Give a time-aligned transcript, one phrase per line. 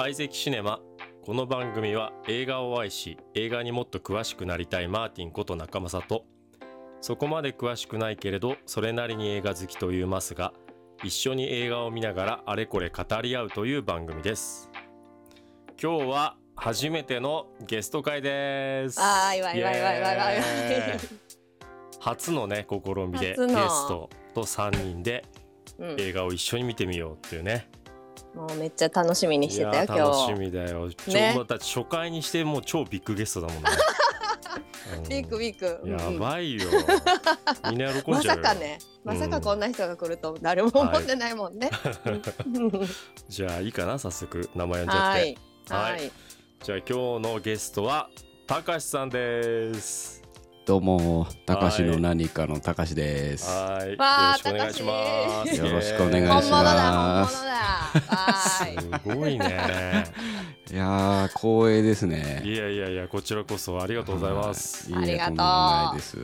[0.00, 0.78] 相席シネマ。
[1.22, 6.24] この番組は映画を愛し映画にもっと詳しくなりたいマーティンこと中正と
[7.00, 10.52] そこまで詳しくないけれどそれなりに映画好きというマスが
[11.02, 14.70] 一緒に映画を見ながらあれこれ語り合うという番組です。
[15.82, 19.00] 今日は初めてのゲスト会です。
[19.00, 20.42] あーいわいわいわいわいわい。
[21.98, 25.24] 初のね試みでゲストと3人で
[25.78, 27.68] うん、映画を一緒に見てみようっていうね
[28.34, 30.40] もうめっちゃ楽しみにしてたよいやー楽し今日。
[30.40, 30.90] みだよ。
[30.90, 33.70] ちょねだって初回にしてもう超ビッグゲストだもんね。
[34.96, 35.88] うんビッグビッグ。
[35.88, 36.62] やばいよ。
[37.70, 38.42] みんな喜んまじゃうよ。
[38.44, 41.70] さかね、まさかこんな人が来ると誰も思ってないもんね。
[43.28, 45.18] じゃあいいかな早速名前呼んじゃって。
[45.18, 46.12] はいはいはい。
[46.62, 48.08] じゃあ今日のゲストは
[48.46, 50.17] たかしさんです。
[50.68, 53.48] どうも、たかしの何かのたかしです。
[53.48, 53.92] はい。
[53.92, 55.56] よろしくお願いします。
[55.56, 57.56] よろしくお願いします本物だ本物だ。
[58.06, 58.76] はい。
[59.02, 60.04] すごいね。
[60.70, 62.42] いやー、光栄ですいね。
[62.44, 64.92] やいやいやこちらこそありがとうございます。
[64.92, 66.18] はいいいえありがとうないです。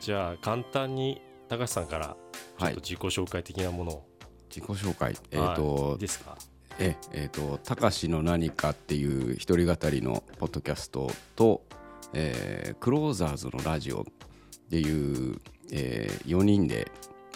[0.00, 2.16] じゃあ簡単にたかしさんから
[2.58, 4.06] ちょはいっと自己紹介的なものを。
[4.48, 5.14] 自己紹介。
[5.32, 6.34] えっ、とい、ですか？
[6.78, 11.60] え、えっ、と、たかしの何かっていう一人語りのポッドキャストと、
[12.14, 14.04] えークローザーズのラジオっ
[14.70, 15.40] ていう、
[15.72, 16.90] え4人で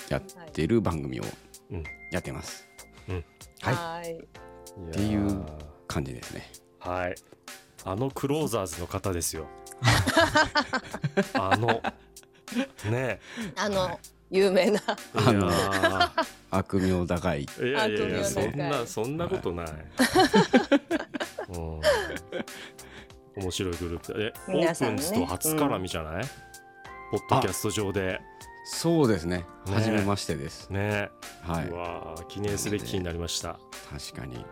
[0.08, 1.24] やってる番組を
[1.70, 2.68] うんやってます。
[3.08, 3.24] うん
[3.60, 4.14] はい、はい。
[4.14, 5.42] っていう
[5.86, 6.50] 感じですね。
[6.78, 7.14] はい
[7.84, 9.48] あのクローザーズの方ですよ
[11.34, 11.82] あの
[12.90, 13.20] ね
[13.56, 13.98] あの
[14.30, 14.80] 有名な。
[15.26, 16.12] えいのや
[16.50, 17.44] 悪名高い。
[17.44, 19.66] ーいやいやいや悪そんなそんなことない、
[21.52, 21.80] うん、
[23.36, 24.18] 面白いグループ。
[24.18, 25.02] でオー皆さんね。
[25.02, 26.24] プンズと初絡みじゃない、
[27.10, 28.20] ポッドキャスト上で。
[28.64, 29.38] そうですね。
[29.38, 29.44] ね。
[29.74, 30.70] 初めましてです。
[30.70, 31.10] ね、
[31.42, 31.66] はい。
[31.66, 33.58] うわー記念すべき日になりました。
[33.90, 34.36] 確かに。
[34.36, 34.44] はい。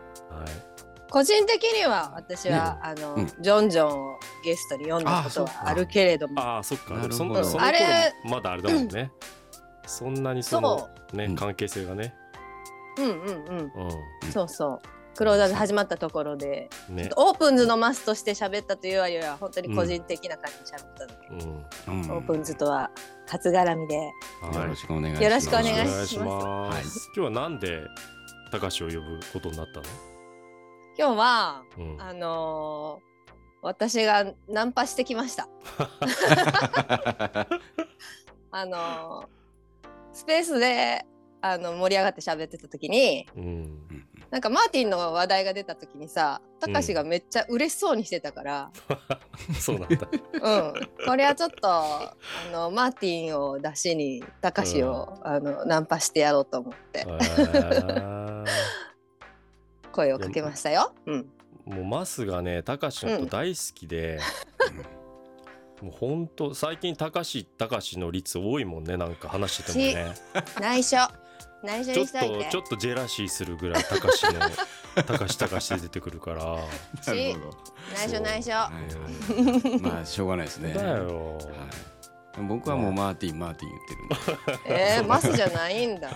[1.09, 3.27] 個人的には私は、あの、うん。
[3.27, 6.41] ジョンジョンをゲストに読んだことはあるけれども。
[6.41, 6.93] ああそっか。
[6.93, 9.11] なるほどそんなその頃あれまだあれだもんね、
[9.85, 11.35] そんなにそのね、うん。
[11.35, 12.13] 関係性がね。
[12.97, 13.87] うんうんうん。
[13.87, 14.81] うそうそう。
[15.15, 22.89] クローザーズ始まったところで、んねオープンズのマスとして喋ったというよりは本当に個人的な感じで喋ったので、うんうんオープンズとは
[23.27, 25.23] 初絡みではいよろしくお願いします。
[25.23, 26.45] よろしくお願いしますお願いします。
[26.45, 27.81] はい今日はなんで
[28.51, 29.85] 高橋を呼ぶことになったの？
[30.97, 33.11] 今日はうん、あのー
[33.63, 35.47] 私がナンパしてきました。
[38.51, 39.27] あのー
[40.13, 41.05] スペースで
[41.41, 43.80] あの盛り上がって喋ってた時にうん、
[44.31, 48.71] なんかマーティンの話題が出た時にさたかしがめっちゃ嬉しそうにしてたから、
[49.59, 50.07] そうなんだ。
[50.33, 50.73] うん、
[51.05, 52.15] これはちょっとあ
[52.51, 57.05] のマーティンを出しにたかしを、あのナンパしてやろうと思って。
[59.91, 60.93] 声をかけましたよ。
[61.05, 61.29] うん、
[61.65, 64.19] もうマスがね高橋のこと大好きで、
[65.81, 70.15] もう本当最近高橋高橋の率多いもんねなんか話しててもね。
[70.61, 70.99] 内緒
[71.63, 74.39] 内緒ちょっにしといてとちょっとジェラシーするぐらい高橋の
[75.03, 76.43] 高橋高橋で出てくるから。
[76.45, 77.57] なるほど。
[77.95, 78.71] 内緒内緒は
[79.77, 80.73] いまあしょうがないですね。
[80.77, 81.35] だよ。
[81.35, 81.45] はい
[82.47, 84.95] 僕はもうマーティンマーティン言ってるんで。
[84.97, 86.11] えー、マスじゃないんだ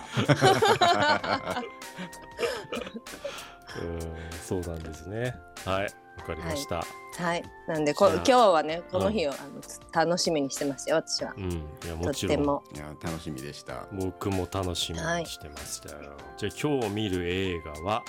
[3.78, 4.00] うん
[4.42, 5.38] そうなんですね。
[5.66, 5.90] はいわ
[6.26, 6.84] かりました。
[7.18, 7.42] はい。
[7.66, 11.32] なんでこ今日はねこの日を、あの楽しみにしてましたよ私は。
[11.36, 11.52] うん。
[11.52, 11.56] い
[11.86, 12.34] やともちろん。
[12.34, 12.64] っても。
[12.74, 13.86] いや楽しみでした。
[13.92, 18.02] 僕も楽しみにしてましたよ、じゃあ今日見る映画は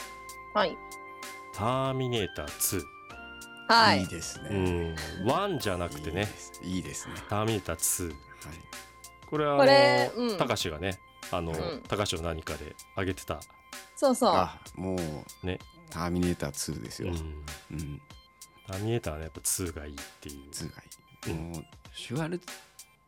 [0.53, 0.75] はい
[1.53, 2.81] 「ターミネーター2」
[3.69, 4.01] はい。
[4.01, 4.93] いいですうね。
[4.93, 4.95] ん
[5.25, 6.27] 1じゃなくてね。
[6.63, 7.07] いいです。
[7.07, 7.15] ね。
[7.29, 8.15] 「ターミネーター2はい。」
[9.29, 10.37] これはあこれの、うん。
[10.37, 10.99] 高橋がね
[11.31, 11.83] あの、ん。
[11.87, 13.39] 高橋の何かで上げてた、
[13.95, 14.31] そうそう。
[14.31, 17.15] あもうねターミネーター2ですうんよ。
[17.71, 18.01] うん。
[18.67, 21.33] ターミネーターはねやっぱ2がいいっていう2がいい。
[21.33, 22.39] もうシュワル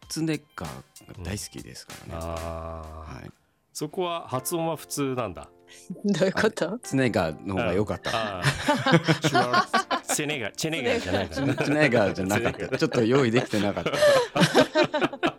[0.09, 2.19] ツェネッガーが大好きですからね。
[2.24, 3.31] あー、はい。
[3.74, 5.50] そこは発音は普通なんだ
[6.04, 6.80] どういうこと？
[6.80, 8.39] ツネガーの方が良かった。
[8.39, 12.77] あーシュワルツェネガチェネガじゃないかツらツネガーじゃなかった。
[12.77, 13.92] ちょっと用意できてなかった。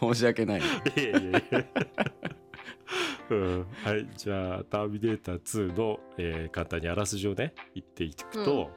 [0.00, 0.60] 申し訳ない。
[0.60, 0.64] い
[0.96, 1.64] やいやいや
[3.30, 4.08] うん、はい。
[4.16, 8.70] じゃあ「ターミネーター2の」えー簡単にあらすじをね言っていくと、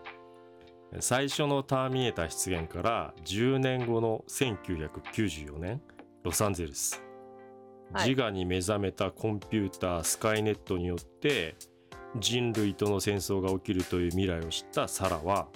[1.00, 5.82] 最初の「ターミネーター」出現から10年後の1994年
[6.24, 7.04] ロサンゼルス、
[7.92, 8.10] はい。
[8.10, 11.56] 自我に目覚めたコンピュータースカイネットによって
[12.20, 15.48] 人類との戦争が起きるという未来を知ったサラは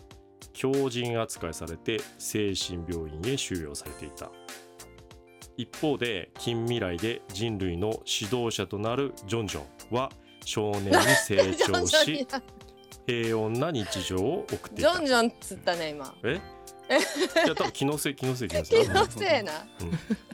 [0.54, 4.30] 強人扱いされて精神病院へ収容されていた
[5.58, 10.12] 一方で近未来で人類の指導者となるジョンジョンは
[10.46, 10.92] 少年に
[11.26, 12.28] 成長し
[13.08, 14.94] 平穏な日常を送っていた。
[14.94, 16.16] ジョンジョンっつったね今。
[16.24, 16.40] え？
[17.46, 19.66] いや多分気のせい気のせい気のせい気のせいな。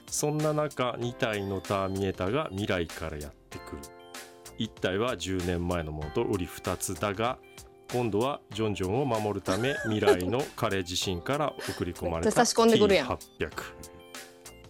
[0.10, 3.82] そんな中2体のターミネーターが未来からやってくる。
[4.60, 7.38] 1体は10年前のものと売り2つだが
[7.92, 13.08] 今度はジョンジョンを守るため未来の彼自身から送り込まれた めっちゃ差し込んでくるやん。
[13.08, 13.97] T800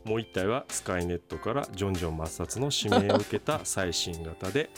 [0.07, 4.69] もう1体はスカイネットからジョンジョン抹殺の指名を受けた最新型で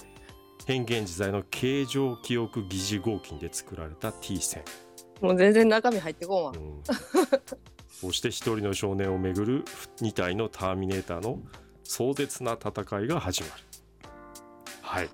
[0.65, 4.63] 変幻自在の形状記憶疑似合金で作られた T 線。
[5.21, 6.51] もう全然中身入ってこんわ。
[6.51, 6.81] うん。
[7.87, 9.65] そして一人の少年をめぐる
[9.97, 11.39] 2体のターミネーターの
[11.83, 13.53] 壮絶な戦いが始まる。
[14.81, 15.09] はい。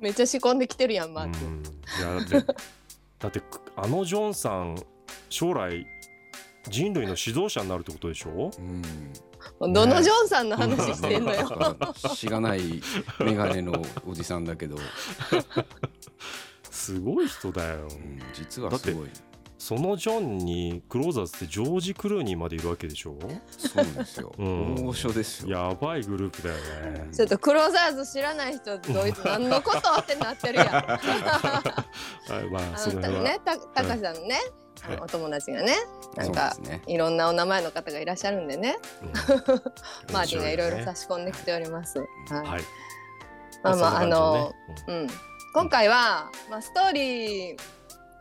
[0.00, 1.62] めっちゃ仕込んできてるやんマうーティンん。
[1.62, 1.66] い
[2.00, 2.54] やだって
[3.18, 3.42] だって
[3.76, 4.76] あのジョンさん
[5.28, 5.86] 将来
[6.68, 8.50] 人類の指導者になるってことでしょ？
[8.58, 8.82] うん
[9.60, 11.48] どのジョンさんの話してんのよ。
[11.58, 12.82] なんかしがない
[13.20, 14.76] 眼鏡のおじさんだけど、
[16.70, 17.88] すごい人だよ。
[17.90, 19.10] うん実はすごい。
[19.58, 23.16] そのジョンにクローザーズってジョージ・クルーニーまでいるわけでしょ？
[23.56, 24.74] そうなんですよ、うん。
[24.74, 25.68] 大御所ですよ。
[25.68, 26.56] やばいグループだよ
[26.92, 27.08] ね。
[27.12, 30.68] ちょっとクローザーズ知らない人どういう何のことってなってるやん。
[30.70, 31.00] は
[32.42, 34.65] いまああそのねたたかしさんのね、はい
[35.00, 35.74] お友達がね
[36.16, 36.56] なんか
[36.86, 38.76] いろんなお名前の方がいらっしゃるんでね。
[39.02, 40.12] うん。
[40.12, 41.98] マーティンがいろいろ面差し込んできております。
[41.98, 42.06] はい。
[43.62, 44.54] まあまああの
[44.86, 45.06] うん、
[45.54, 47.56] 今回は、まあ、ストーリー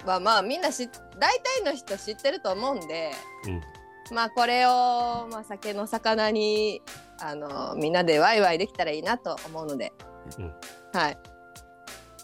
[0.05, 3.11] はまあみんなし大体の人知ってると思うんで、
[3.47, 4.15] うん。
[4.15, 6.81] まあこれを、まあ、酒の魚に
[7.19, 9.93] あのみんなでワイワイできたらいいなと思うので、
[10.39, 10.53] うん。
[10.93, 11.17] はい。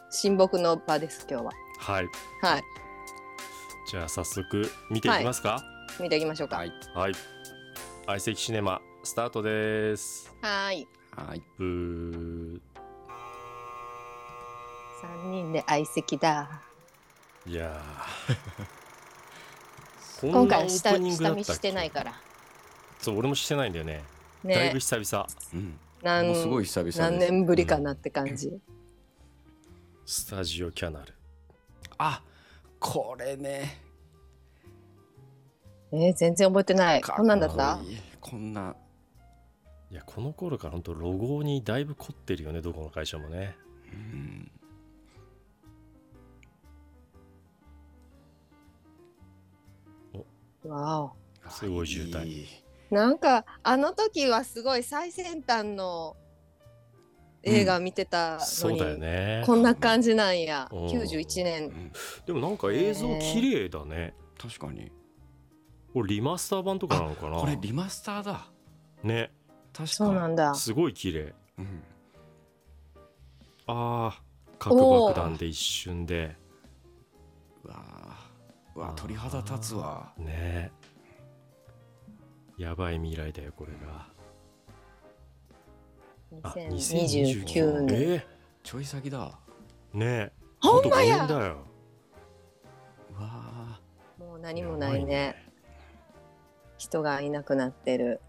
[0.10, 1.52] 親睦の場です今日は。
[1.80, 2.06] はい。
[2.42, 2.81] はい
[3.92, 5.62] じゃあ早速見ていきますか。
[6.00, 6.56] 見ていきましょうか。
[6.56, 6.72] はい。
[6.96, 7.14] はい。
[8.06, 10.34] 相席シネマスタートです。
[10.42, 10.88] はい。
[11.14, 11.44] はい。
[11.58, 12.62] ブー。
[15.02, 16.62] 三人で相席だ。
[17.46, 20.32] いやー。
[20.32, 22.14] 今回下見してないから。
[23.02, 24.06] そう俺もしてないんだよね。
[24.46, 25.28] だいねぶ久々。
[25.54, 25.78] うん。
[26.02, 27.00] なんもうすごい久々です。
[27.02, 28.58] 何年ぶりかなって感じ、
[30.06, 31.14] スタジオキャナル。
[31.98, 32.24] あ
[32.82, 33.78] これね。
[35.94, 37.02] えー全然覚えてない。
[37.02, 37.56] こんなんだった？
[37.56, 38.76] かこいいこんな。
[39.92, 43.56] いやこの頃から本当ロゴにだいぶ凝ってるよねどこの会社もね。
[43.94, 44.52] うん。
[50.72, 51.12] わお。
[51.50, 52.26] すごい渋滞。
[52.26, 52.48] いい。
[52.90, 56.16] なんかあの時はすごい最先端の
[57.44, 59.44] 映画見てたそうのに、だよね。
[59.46, 60.70] こんな感じなんや。
[60.72, 60.88] うん。
[60.88, 61.66] 91う年。
[61.66, 61.92] ん。
[62.26, 64.14] でもなんか映像綺麗だね。
[64.38, 64.92] 確かに。
[65.94, 67.38] これリマスター版とかなのかな？
[67.38, 68.52] これリマスターだ。
[69.04, 69.32] ね。
[69.74, 70.54] 確かそうなんだ。
[70.54, 71.34] すごい綺麗。
[71.58, 71.84] うん。
[73.68, 76.36] あー核爆弾で一瞬で。
[77.64, 78.78] うわー。
[78.78, 80.14] うわ鳥肌立つわ。
[80.18, 80.72] ね。
[82.58, 84.08] やばい未来だよこれが。
[84.08, 84.11] あ
[86.32, 87.96] 2029年。
[88.16, 88.26] え
[88.64, 89.32] ちょい先だ。
[89.94, 90.32] ー、ね
[90.62, 91.24] ほんまや。
[91.24, 91.58] あと5年だよ。
[93.12, 93.80] うわ
[94.18, 95.36] もう何もないね。
[96.78, 98.22] 人がいなくなってる。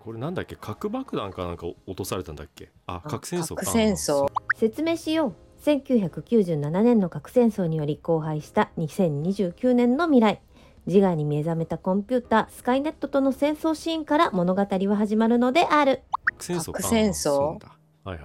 [0.00, 0.56] これなんだっけ？
[0.56, 2.70] 核爆弾かなんか落とされたんだっけ？
[2.86, 3.64] ああ核戦争か。
[3.64, 4.28] 核戦争。
[4.56, 5.34] 説明しよう。
[5.64, 10.40] 1997年の核戦争により荒廃した2029年の未来。
[10.86, 16.02] 自我に目覚めたコンピュータースカイネットとの戦争シーンから物語は始まるのである
[16.42, 16.82] 核戦争か。
[16.82, 17.30] 核戦争。
[17.38, 17.58] は
[18.06, 18.18] いはい。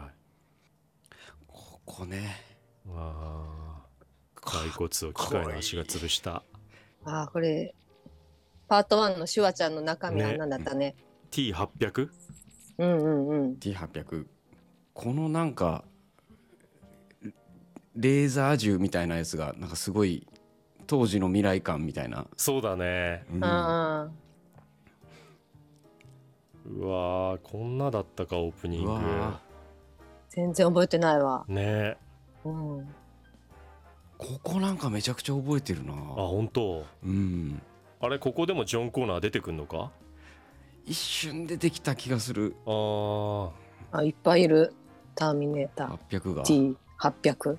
[1.46, 2.36] ここね。
[2.90, 3.44] あ。
[4.36, 6.44] ー骸骨を機械の足が潰した。
[7.04, 7.76] あーこれ
[8.68, 10.26] パート1のシュワちゃんの中身ね。
[10.26, 10.96] あんなんだったね
[11.32, 12.10] ？T800
[12.80, 13.54] うんうんうん。
[13.56, 14.26] T800
[14.94, 15.84] このなんか
[17.96, 20.28] レーザー銃みたいなやつがなんかすごい
[20.86, 23.26] 当時の未来感みたいな、そうだね。
[23.34, 23.44] うん。
[23.44, 24.10] あ
[26.70, 29.00] うわーこんなだったかオープニング。
[30.30, 31.98] 全然覚えてないわ、ね。
[32.44, 32.88] うん、
[34.18, 35.94] ここなんかめちゃくちゃ覚えてるな。
[35.94, 36.86] あ本当？
[37.04, 37.62] うん。
[38.00, 39.92] あれここでもジョン・コーナー出てくんのか？
[40.86, 42.56] 一瞬出てきた気がする。
[42.66, 43.52] あー。
[43.94, 44.74] あいっぱいいる。
[45.16, 46.44] ターミネータ800が。
[46.44, 47.58] ー T800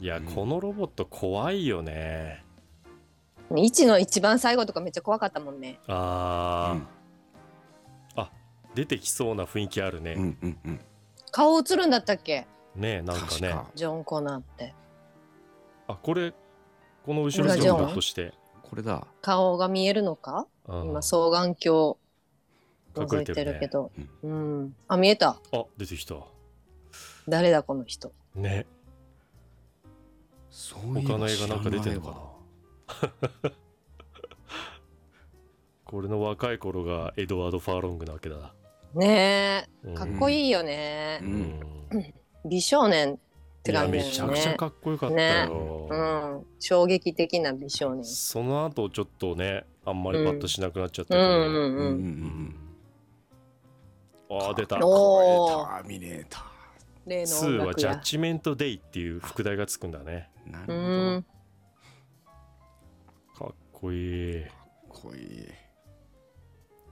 [0.00, 0.24] いや、うん。
[0.24, 2.44] このロボット怖いよね。
[3.50, 5.80] 1の一番最後とかめっちゃ怖かったもんね。
[5.86, 6.86] あー、うん
[8.80, 10.80] 出てきそうな雰囲気あるね、うんうんうん。
[11.30, 12.46] 顔映るんだったっけ？
[12.74, 13.50] ねえなんかね。
[13.50, 13.70] 確か。
[13.74, 14.74] ジョン・コナーって。
[15.86, 16.32] あこれ
[17.04, 18.32] この後ろにジョンロボットして
[18.62, 19.06] これだ。
[19.20, 20.46] 顔が見えるのか？
[20.66, 20.82] うん。
[20.88, 21.96] 今双眼鏡
[22.96, 23.52] 隠覗いてれてるね。
[23.52, 24.74] るけどうん。
[24.88, 25.38] あ見えた。
[25.52, 26.14] あ出てきた。
[27.28, 28.12] 誰だこの人？
[28.34, 28.66] ね。
[30.48, 32.18] そういえば他の映画なんか出てんの知らか
[33.42, 33.50] な
[35.84, 38.54] これの若い頃がエドワード・ファーロングなわけだ、
[38.94, 39.68] ね。
[39.84, 39.92] うん。
[39.92, 41.20] えかっこいいよね。
[41.22, 41.32] う、うん。
[41.32, 41.60] ん
[42.46, 43.18] 美少年っ
[43.62, 46.46] ていや感じだめちゃくちゃかっこよかったよ、うん。
[46.58, 48.04] 衝撃的な美少年。
[48.04, 51.44] その後ちょっとねあんまりパッとしなくなっちゃったけど、うんうんうん。
[51.44, 52.56] うんうん
[54.30, 54.38] うん。
[54.40, 54.78] ああ出た。
[54.82, 56.26] おーターミネー。
[56.28, 56.44] タ
[57.06, 60.30] 例の2はジャッジメントデイっていう副題がつくんだね。
[60.46, 61.26] ーなうるん
[63.36, 64.44] かっこいい。
[64.88, 65.48] ほどこいい。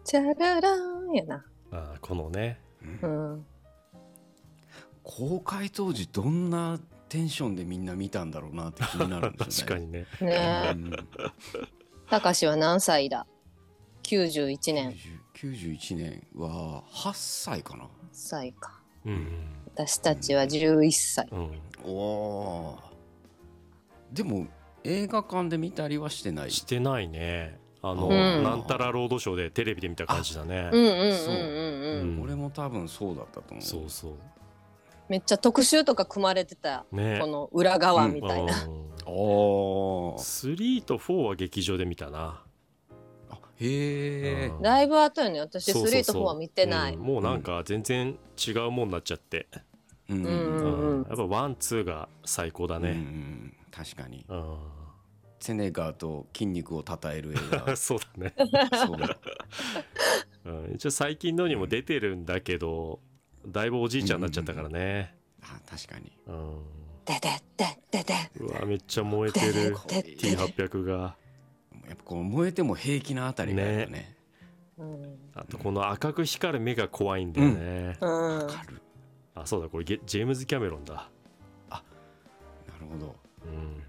[0.05, 2.61] チャララーンやなあーこのね。
[3.03, 3.47] うん。
[5.03, 10.07] 公開当時どんなテンションでみんな見たんだろうなって気になるんですよね。
[10.21, 10.33] 確かにね。
[10.37, 11.09] ねうん。
[12.11, 13.27] たかしは何歳だ
[14.03, 14.91] ？91年。
[14.93, 17.89] 90 91年は8歳かな。
[18.13, 18.81] 歳か。
[19.05, 19.29] うん。
[19.75, 21.29] 私たちは11歳。
[21.31, 21.61] うん。
[21.85, 24.17] おおー。
[24.17, 24.49] でも
[24.85, 26.51] 映画館で見たりはしてない。
[26.51, 28.43] してないねあの、うん。
[28.43, 30.71] なんたらロードショーでテレビで見た感じだね。
[30.73, 33.63] うんうんうんうん俺も多分そうだったと思う。
[33.63, 34.13] そうそう。
[35.09, 37.19] めっちゃ特集とか組まれてたね。
[37.21, 38.89] この裏側みたいな、うん。
[39.07, 40.19] おー。
[40.19, 42.43] 3と4は劇場で見たな。
[43.31, 44.63] あへえうん。
[44.63, 46.01] だいぶ後よね私そうそうそう。
[46.01, 46.95] 3と4は見てない。
[46.95, 47.01] うん。
[47.01, 49.49] もうなんか全然違うもんになっちゃって、
[50.11, 50.25] うん。
[50.25, 53.55] うんうんやっぱワンツーが最高だうんうねん。
[53.71, 54.27] 確かに。
[54.29, 54.57] うん、
[55.41, 57.77] セネガーと筋肉を称える映画。
[57.77, 58.35] そうだね、
[58.73, 63.01] そううん、一応最近のにも出てるんだけど
[63.47, 65.15] だいぶおじいちゃんになっちゃったからね。
[65.43, 66.13] あ確かに。
[66.27, 66.63] うん。
[67.05, 68.15] ででででで。
[68.41, 69.53] うわめっちゃ燃えてる。
[69.87, 71.17] ででで T800 が。
[71.89, 74.17] やっぱこう燃えても平気なあたりがね。
[74.77, 75.19] うん。
[75.35, 78.39] あとこの赤く光る目が怖いんだよね、うん。
[78.39, 78.83] わかる。
[79.35, 81.11] あそうだこれゲジェームズ・キャメロンだ。
[81.71, 81.83] な
[82.81, 83.17] るほど。
[83.47, 83.88] うんうん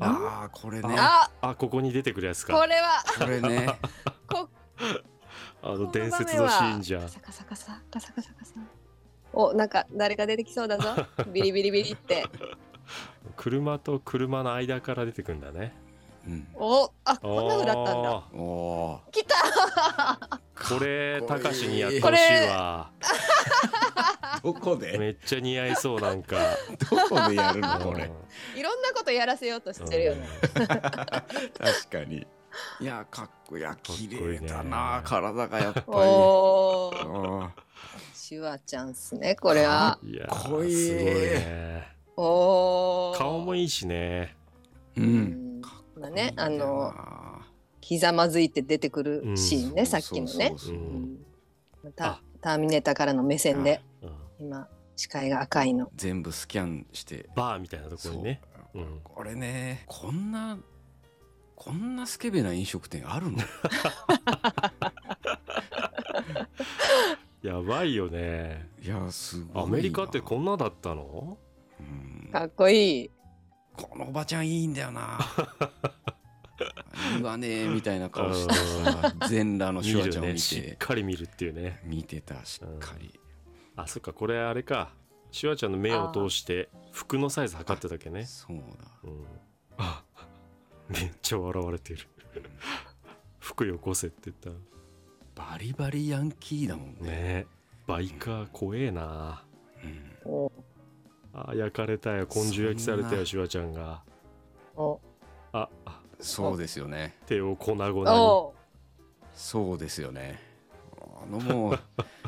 [0.00, 0.96] ああこれね。
[0.98, 1.30] あ。
[1.40, 3.04] あここに出てくるやつこかれは。
[3.18, 3.78] これね。
[4.26, 4.48] こ
[5.62, 7.02] あの伝説のシーンじゃん。
[7.02, 8.54] カサカサカサカサカサカサ。
[9.32, 11.06] おなんか誰か出てきそうだぞ。
[11.32, 12.24] ビリビリビリって。
[13.36, 15.74] 車と車の間から出てくんだね
[16.28, 16.46] うん。
[16.54, 18.10] おあこんな風だったんだ。
[18.10, 19.34] あおお来た。
[19.34, 20.38] ー
[20.78, 22.90] これたかしにやってほしいわ。
[24.44, 24.98] どこで？
[24.98, 26.36] めっちゃ似合いそうなんか。
[26.90, 27.80] どこでやるの？
[27.80, 28.10] これ。
[28.54, 30.28] いろんなことやらせようとしてるよね。
[30.52, 30.68] 確
[31.90, 32.26] かに。
[32.80, 33.62] いやかっこいい。
[33.62, 35.84] いや綺麗だなか体がやっぱり。
[35.88, 37.52] おおうん。
[38.14, 39.98] シュワちゃんっすねこれは。
[40.02, 40.74] うんいやかっこいい。
[40.74, 41.88] すごいね。
[42.16, 44.36] おお顔もいいしね。
[44.96, 45.47] ううんん
[46.00, 46.92] まあねあの
[47.80, 50.48] ひざまずいて出てくるシーンね、うんさっきのね。
[50.50, 51.18] そうそうそううん
[51.86, 51.90] あ。
[51.96, 54.46] タターミネーターからの目線でうん。
[54.46, 55.90] 今視界が赤いの。
[55.96, 57.28] 全部スキャンして。
[57.36, 58.40] バーみたいなところにね。
[58.74, 58.82] そう。
[58.82, 59.00] うん。
[59.02, 60.58] これねこんな
[61.54, 63.38] こんなスケベな飲食店あるの？
[67.42, 68.68] やばいよね。
[68.82, 69.62] いやすごいな。
[69.62, 71.38] アメリカってこんなだったの？
[71.80, 73.10] うんかっこいい
[73.86, 75.18] このおばちゃんいいんだよな。
[77.14, 81.80] 言わねえみたいな顔してさ全裸の見シュワちゃんを見るねしってかり見るっていうね。
[81.84, 83.18] 見てたしっかり。
[83.76, 84.92] あそっかこれあれか。
[85.30, 88.24] シュワちゃんの目を通して服のサイズ測ってたっけね。
[88.26, 88.62] そうだ。
[89.04, 89.24] うん。
[89.76, 90.02] あ
[90.88, 92.08] めっちゃ笑われてる。
[93.38, 94.50] 服よこせって言った
[95.34, 97.10] バリバリヤンキーだもんね。
[97.10, 97.46] ね。
[97.86, 99.44] バイカー怖えな。
[99.84, 100.12] うん。
[100.24, 100.52] お
[101.46, 104.02] あ焼かれたよ根性焼きされたそんなよシュワちゃんが。
[104.76, 105.00] お
[105.52, 105.68] あ。
[105.84, 106.00] あ。
[106.20, 107.16] そうですよね。
[107.26, 108.18] 手を粉々に。
[108.18, 108.54] お
[109.34, 110.40] そうですよね。
[111.22, 111.78] あのもう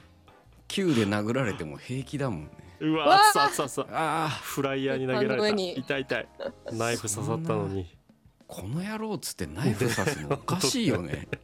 [0.69, 2.50] 球で殴られても平気だもんね。
[2.81, 3.21] うわわ。
[3.35, 3.99] 熱々熱々。
[3.99, 5.49] ああフライヤーに投げられた。
[5.49, 6.29] 痛い痛い。
[6.73, 7.87] ナイフ刺さったのに。
[8.47, 11.29] この野郎っつってナイフ刺すのおかしいよね。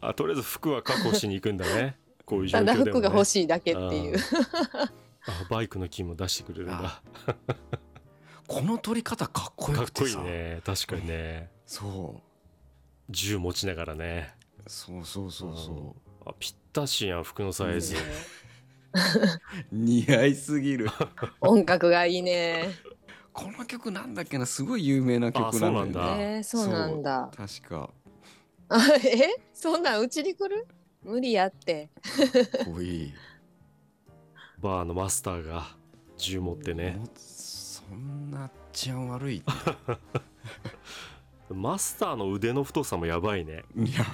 [0.00, 1.96] あとりあえず服は確保しに行くんだね
[2.32, 4.18] こういう状ただ況でも、ね、服が欲しいだけっていう。
[5.24, 7.02] あバイクのキーも出してくれるんだ。
[8.48, 10.60] この取り方かっこよかっこいいくてさね。
[10.64, 11.50] 確かにね。
[11.66, 12.22] そう。
[13.10, 14.34] 銃持ちながらね。
[14.66, 17.94] そうそうそうそあぴったしやん服のサイズ。
[17.94, 17.98] う
[19.70, 20.88] 似合いすぎる。
[21.42, 22.70] 音楽がいいね。
[23.32, 26.22] この曲なんだっけなすごい有名な曲なんだよね。
[26.22, 27.30] あえー、そうなんだ。
[27.36, 27.90] 確か。
[28.70, 29.36] あ え？
[29.52, 30.66] そんなんうちに来る？
[31.04, 31.90] 無理やって。
[32.80, 33.12] いい。
[34.60, 35.64] バーのマスターが
[36.16, 36.96] 銃持ってね。
[36.98, 39.38] もうそんな治安悪い。
[39.38, 39.42] っ
[41.48, 43.64] てマスターの腕の太さもやばいね。
[43.76, 44.04] いや。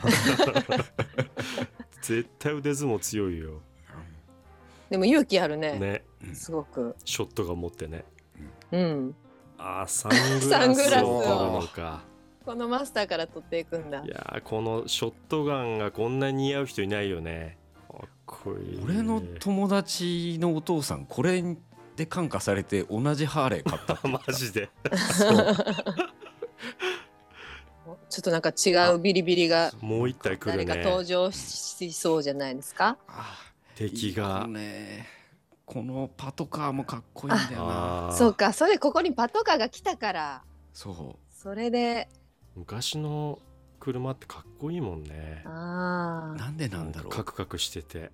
[2.00, 3.60] 絶対腕相撲強いよ。
[4.88, 5.78] でも勇気あるね。
[5.78, 6.04] ね。
[6.26, 6.96] うんすごく。
[7.04, 8.04] ショットガン持ってね。
[8.72, 9.14] うん。
[9.58, 11.22] あーサングラスサングラスをを。
[11.22, 12.02] 取るのか
[12.48, 14.02] このマスターから取っていくんだ。
[14.02, 17.58] いやーこのショットガンがこんなに似合う人いないよね。
[17.90, 21.44] かっこいい俺の友達のお父さんこれ
[21.96, 24.70] で感化されて同じハーレー買った マジで。
[28.08, 32.96] ちょっとなんか違うビリビリがもう一体来る誰か登ね場しそうじゃないですか？
[33.08, 33.36] あ
[33.76, 34.46] 敵が。
[34.48, 35.06] ね。
[35.66, 38.14] このパトカーもかっこいいんだよな。
[38.16, 40.42] そうかそれここにパトカーが来たから。
[40.72, 42.08] そそれで
[42.58, 43.38] 昔の
[43.78, 45.42] 車ってかっこいいもんね。
[45.44, 48.10] なんでなんだろカクカクしてて。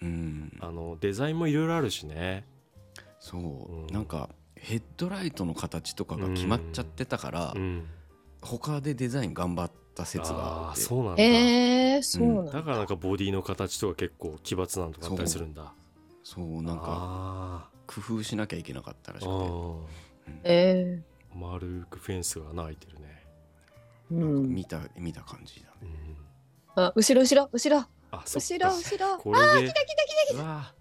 [0.00, 0.58] ううん。
[0.60, 2.46] あのデザインもいろいろあるしね。
[3.20, 3.86] そう、うん。
[3.88, 7.86] なんかヘッドライトの形とかが決まっちゃってたから、うん。
[8.40, 10.80] 他でデザイン頑張った説がああって。
[10.80, 15.74] ーそうなんだ、えー、そうなんだ、だからなんかボディの形とか結構奇抜なのとかあったりするんだ。
[16.24, 16.62] そう。
[16.62, 20.32] なんかあ工夫しなきゃいけなかったらしーくて。
[20.32, 21.12] あえー。
[21.38, 23.01] 丸くフェンスが穴開いてる
[24.12, 25.90] 見た見た感じだね。
[26.76, 27.84] うん、あ後ろ後ろ後ろ。
[28.10, 28.68] あ後か。
[28.68, 29.18] ろ後ろ。
[29.18, 30.04] これで来た来た
[30.34, 30.74] 来たうわ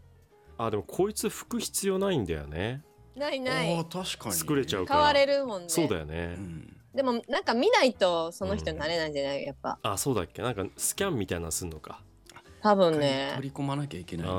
[0.57, 2.83] あでもこいつ服必要ないんだよね。
[3.15, 3.85] ないない。
[3.91, 4.35] 確かに。
[4.35, 5.69] 作れちゃうか変われるもんね。
[5.69, 6.77] そうだよね、うん。
[6.93, 9.43] でもなんか見ないとその人になれないんじゃない？
[9.43, 9.79] やっぱ。
[9.81, 10.41] あそうだっけ？
[10.41, 12.01] なんかスキャンみたいなのすんのか？
[12.61, 13.31] 多分ね。
[13.35, 14.31] 取り込まなきゃいけないあ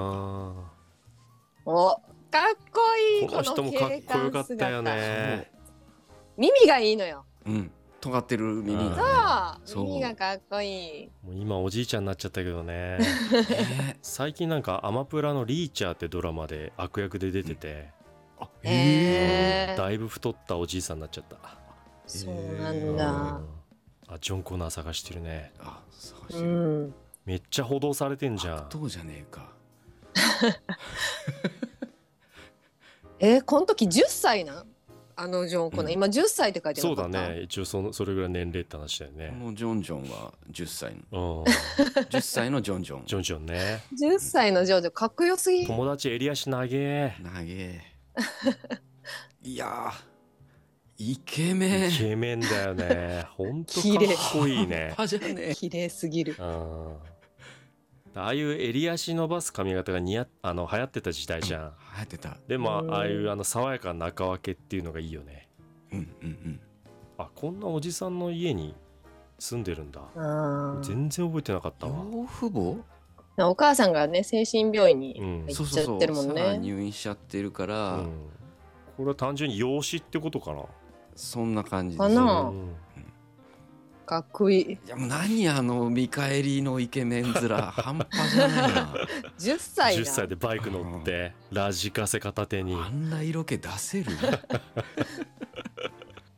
[1.64, 2.00] おかっ
[2.72, 2.80] こ
[3.20, 3.28] いい。
[3.28, 5.50] この人もかっこよかったよね。
[6.36, 7.24] 耳がいいのよ。
[7.46, 7.70] うん
[8.02, 8.74] 尖ってる耳。
[8.74, 8.96] うん。
[8.96, 9.76] がそう。
[9.76, 9.84] そう。
[9.86, 12.98] 耳がかっこいいもう今おじいちゃんになっちゃったけどね。
[12.98, 17.90] ね最近なんかアマプラの「リーチャー」ってドラマで悪役で出てて、
[18.40, 19.76] あへー。
[19.76, 21.36] だいぶ太ったおじいさんになっちゃった。
[22.08, 22.96] そうなんうん。
[22.96, 23.40] だ
[24.08, 25.52] あジョン・コナー探してるね。
[25.60, 26.48] あ探しうてる。
[26.48, 26.94] ん。
[27.24, 28.58] めっちゃ補導されてんじゃん。
[28.58, 29.52] 悪党じゃねえか。
[33.20, 34.71] えー、この時10歳なん？
[35.22, 35.92] あのジョンコナー、うん。
[35.92, 37.42] 今10歳って書いてなそうだね。
[37.42, 41.44] 一応そのそれぐらい年齢って話だよこねのジョンジョンは10歳の。
[41.46, 41.52] うん。
[42.02, 43.06] 10歳のジョンジョン。
[43.06, 43.82] ジョンジョンね。
[44.02, 45.64] 10歳のジョジョかっこよすぎ。
[45.64, 47.80] 友達襟足長え長え
[49.44, 51.90] いやーイケメン。
[51.90, 53.26] イケメンだよね。
[53.36, 53.82] ほんとかっ
[54.32, 54.92] こいいね。
[54.96, 56.34] 半端じゃね綺麗すぎる。
[56.36, 57.11] うん
[58.14, 61.72] ああいう襟足伸ばす髪型が似合っあの流行ってた時代じゃん。
[61.94, 62.36] 流行ってた。
[62.46, 62.94] でもうん。
[62.94, 65.48] ああいうあの爽やかな中分けっていうのがいいよね。
[65.92, 66.60] うんうんうん。
[67.16, 68.74] あこんなおじさんの家に
[69.38, 70.02] 住んでるんだ。
[70.82, 72.04] 全然覚えてなかったわ。
[72.12, 73.48] 養父母？
[73.48, 75.46] お母さんがね精神病院にうん。
[75.46, 78.10] 行っちゃってるもんさあね入院しちゃってるから、うん。
[78.98, 80.64] これは単純に養子ってことかな。
[81.16, 82.40] そんな感じですかな。
[82.42, 82.74] うん
[84.04, 84.72] かっこいい。
[84.72, 87.34] いやもう何あの見返りのイケメン面
[87.72, 88.94] 半端じゃないな。
[89.38, 92.74] 10歳だ10歳でバイク乗ってラジカセ片手に。
[92.74, 94.12] あんな色気出せる？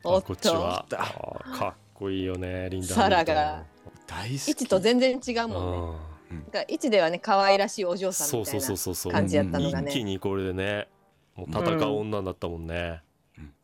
[0.05, 0.85] おっこっちは。
[0.89, 3.65] ととあーかっこいいよねリンダサラが。
[4.07, 4.65] 大好き。
[4.65, 5.93] 1と全然違ううもん
[6.31, 6.37] ね。
[6.37, 6.41] ん。
[6.53, 10.89] なんか1ではね可愛らしいお嬢さんそうそうみたいなそうそうそう感じやったのがね一気にこれでね
[11.37, 13.03] もう戦う女になったもんね、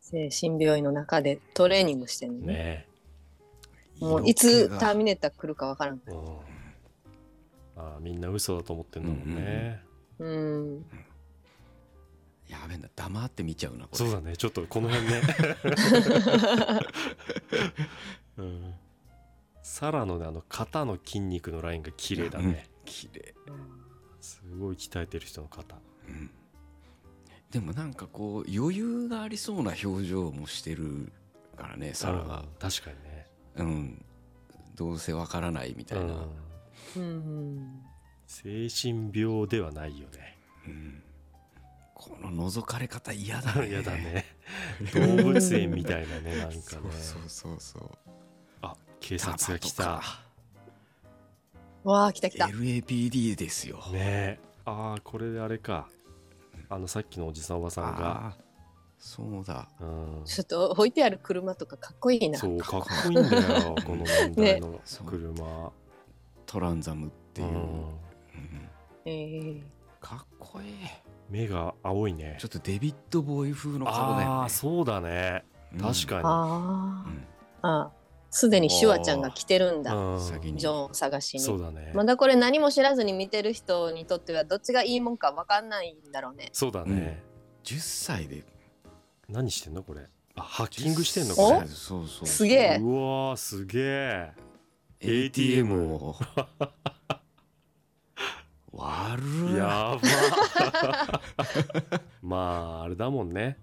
[0.01, 2.53] 精神病院の中でトレーニングしてるのね。
[2.53, 2.87] ね
[4.01, 6.01] もういつターミネーター来るかわからん。
[6.05, 6.37] うん。
[7.77, 9.81] あーみんな嘘だと思ってんだもんね、
[10.19, 10.85] うん
[12.47, 13.97] やべえな黙って見ちゃうなこれ。
[13.97, 14.35] そうだね。
[14.35, 15.21] ちょっとこの辺ね、
[18.37, 18.73] うん、
[19.63, 23.33] サラのねあの肩の筋肉のラインが綺麗だね、綺麗。
[24.19, 25.77] すごい鍛えてる人の肩。
[26.09, 26.29] うん。
[27.51, 31.11] でもなんかこう余裕がありそうな表情もしてる
[31.57, 32.47] からねサラがうん。
[32.59, 33.10] 確かにね
[33.55, 34.05] うん。
[34.75, 37.81] どうせわからないみたいな、うんうん。
[38.25, 40.37] 精神病ではないよね。
[40.67, 41.03] うん。
[41.93, 43.67] この覗かれ方嫌だね。
[43.69, 44.25] 嫌だね。
[44.93, 46.61] 動物園みたいなねなんかね。
[46.61, 47.91] そうそうそうそう。
[48.61, 50.01] あ警察が来た。
[51.83, 52.45] わあ来た来た。
[52.45, 53.91] LAPD ですよ、ね。
[53.93, 55.89] えああこれであれか。
[56.69, 58.35] あのさっきのおじさんおばさんが
[59.01, 59.67] そうだ。
[59.79, 60.21] うん。
[60.25, 62.37] ちょっと置いてある車とかかっこいいな。
[62.37, 63.17] そうかっこいい。
[63.17, 65.71] んだよこの年代の 車、
[66.45, 67.55] トランザムっていう、うん。
[67.55, 67.99] うん。
[69.05, 69.61] えー
[69.99, 70.73] かっこいい。
[71.29, 72.37] 目が青いね。
[72.39, 74.23] ちょっとデビッド・ボーイ風の顔だよね。
[74.25, 75.45] ああそうだね。
[75.79, 77.27] 確かに、あうん。
[77.61, 77.91] ああ
[78.31, 79.91] すでにシュワちゃんが来てるんだ。
[79.91, 81.39] ジョンを探しに。
[81.41, 86.49] そうだね、まだこれ何も知らずに見てる人にとってはどっちがいいもんか分かんないんだろうね。
[86.51, 87.21] そうだね、
[87.63, 88.43] 10歳で
[89.31, 89.83] 何してんの？
[89.83, 90.07] これ。
[90.35, 91.67] あハッキングしてんの？10これ。
[91.67, 92.77] そうそうすげえ。
[92.81, 94.31] うわーすげえ。
[94.99, 96.15] ATM を。
[98.73, 99.55] 悪い。
[99.55, 101.21] やば。
[102.21, 102.37] ま
[102.81, 103.57] ああれだもんね。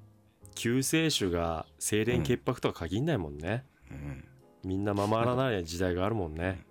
[0.54, 4.24] 救世主が清廉潔白とは限んないもんね、うん。
[4.64, 6.66] みんなままらない時代があるもんね。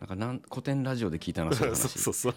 [0.00, 2.34] なんかなん古典ラジオで聞いたなそ そうそうそう。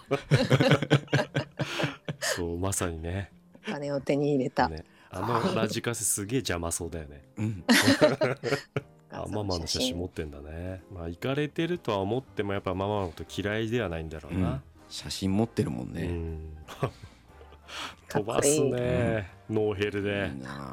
[2.19, 3.31] そうまさにね。
[3.67, 4.69] お金を手に入れた。
[4.69, 4.85] ね
[5.15, 7.23] あのラジカセすげえ邪魔そうだよね。
[7.38, 7.63] うん。
[9.12, 10.84] あママの写真持ってんだね。
[10.93, 16.39] まあ行かれてるとは思ってもやっぱママのこと嫌いではないんだろうな、写真持ってるもんうね、ん。
[16.67, 16.91] か
[18.19, 18.71] 飛ばすっこいい。
[18.73, 20.32] ね、ノーヘルで。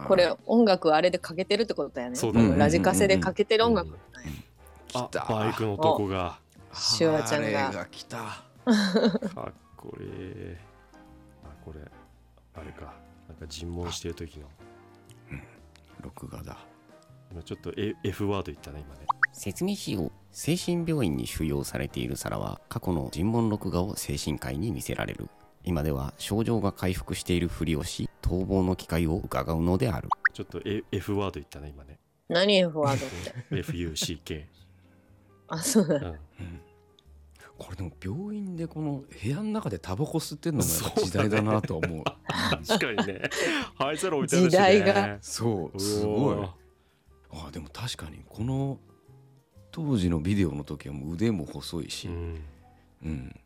[0.08, 2.16] これ音楽あれでかけてるってことだよね。
[2.16, 2.56] そうだね。
[2.56, 3.96] ラジカセでかけてる音楽。
[4.94, 5.24] あ来た。
[5.24, 6.38] バイクの男が。
[6.74, 8.16] シュワちゃんが来た。
[8.18, 8.42] か
[9.50, 10.56] っこいい。
[11.44, 11.80] あこれ
[12.54, 12.92] あれか
[13.46, 14.46] 尋問してる時の。
[16.00, 16.58] 録画だ。
[17.30, 19.00] 今ちょっと F F ワード言ったね今ね。
[19.32, 25.28] 説明しよう精神病院に収容されているサラは過去の尋問録画を精神科医に見せられる。
[25.64, 30.08] 今では症状が回復しているふりをし逃亡の機会を伺うのである。
[30.34, 31.98] ちょっと A- F ワード言ったね今ね。
[32.28, 33.10] 何 F ワードっ
[33.62, 33.62] て？
[33.72, 34.44] FUCK、
[35.48, 35.94] あ、そうだ。
[35.96, 36.60] うん、
[37.58, 42.04] これでも病院でこの部屋の中でタバコ吸ってんのも時代だなとは思う。
[42.66, 43.22] 確かにね。
[43.76, 45.18] 灰皿置いてあるし、ね、時代が。
[45.20, 46.36] そううすごい。
[46.36, 46.54] わ
[47.48, 48.78] あでも確かにこの
[49.70, 52.08] 当時のビデオの時はもう腕も細いし。
[52.08, 52.40] うん。
[53.04, 53.40] うん。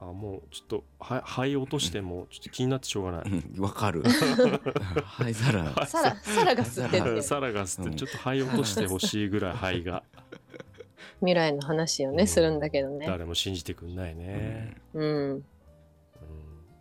[0.00, 3.30] あもうちょっとは灰落としてもちょっと気になってしょうがない。
[3.30, 3.62] うん。
[3.62, 4.02] わかる。
[5.04, 5.86] 灰皿。
[5.86, 7.22] サラ、サラが吸ってって。
[7.22, 10.02] サラガスっうんてちょっと灰落としてほしいぐらい灰が
[11.20, 13.06] 未来の話をね、するんだけどね。
[13.06, 15.04] 誰も信じてくんないね、うん。
[15.04, 15.44] うん。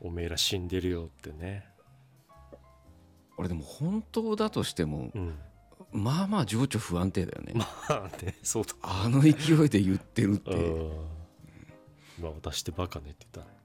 [0.01, 1.65] おめえら死んでるよってね、
[3.37, 5.37] 俺でも本当だとしてもうん、
[5.91, 7.53] まあまあ情緒不安定だよね。
[7.55, 8.73] まあねそうだ。
[8.81, 10.51] あの勢いで言ってるって。
[10.51, 10.91] うん。
[12.21, 13.57] まあ私ってバカねって言ったね、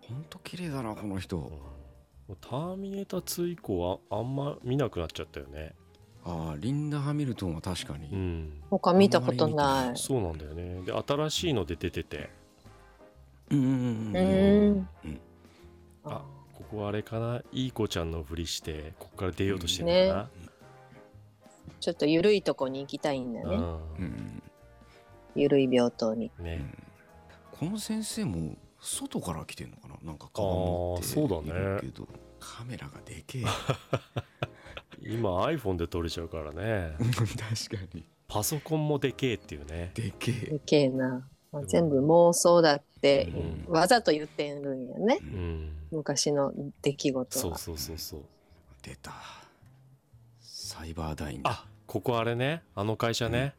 [0.00, 1.38] 本当綺麗だなこの人。
[2.28, 5.74] うん、ターミネーター2以降はあんま見なくなっちゃったよね
[6.24, 8.62] ああリンダ・ハミルトンは確かに、うん。
[8.70, 9.96] 他見たことない。
[9.96, 10.82] そうなんだよね。
[10.82, 12.30] で新しいので出てて。
[13.50, 14.16] うんうんううん
[15.04, 15.10] うん。
[15.10, 15.20] ん。
[16.04, 16.22] あ
[16.54, 17.42] ここはあれかな？
[17.52, 20.28] いい子ちゃんのふりしてここから出ようとしてるのか
[21.80, 23.62] ちょっとゆるいとこに行きたいんだよな、ね。
[24.00, 24.42] うん。
[25.34, 26.30] ゆるい病棟に。
[26.38, 26.44] うん。
[26.44, 26.60] ね
[27.52, 29.94] この先生も外から来てんのかな？
[30.02, 31.48] なんか顔持ってそうだね。
[31.48, 32.06] いるけど
[32.38, 33.44] カメラがでけえ
[35.02, 36.94] 今 iPhone で撮れちゃうからね。
[36.98, 38.04] 確かに。
[38.26, 39.90] パソコンもでけえっていうね。
[39.94, 40.34] でけえ。
[40.50, 41.26] でけえな。
[41.50, 43.32] まあ全部妄想だって
[43.66, 43.72] うん。
[43.72, 45.18] わざと言ってるんよね。
[45.22, 45.72] うん。
[45.90, 47.42] 昔の出来事は。
[47.42, 48.20] そうそうそうそう。
[48.82, 49.12] 出た。
[50.40, 52.62] サイバーダインあここあれね。
[52.74, 53.54] あの会社ね、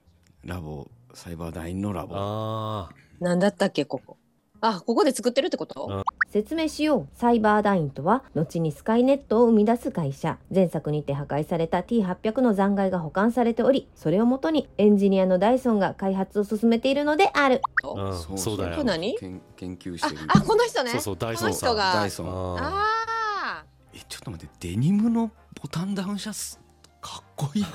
[0.45, 0.88] ラボ。
[1.13, 2.13] サイバーダインのラボ。
[2.15, 4.17] あなんだったっけここ。
[4.62, 5.88] あ、ここで作ってるってこと？
[5.89, 7.07] うん説明しよう。
[7.15, 10.37] サイバーダインとは後にスカイネットを生み出す会社。
[10.53, 17.61] 前作にて破壊された T800 の残骸が保管されておりそれをもとにエンジニアのダイソンが開発を進めているのである。
[17.83, 18.83] あ、うん、そうだよ。
[18.83, 20.91] 何研研究あしてる、あ、この人ね。
[20.91, 21.75] そうそうダイソンさん。
[21.75, 21.93] この人が。
[21.93, 22.57] ダイソン。
[22.59, 26.59] ああえちょっと待ってデニムのボタンダウンシャツ
[27.01, 27.65] かっこいい。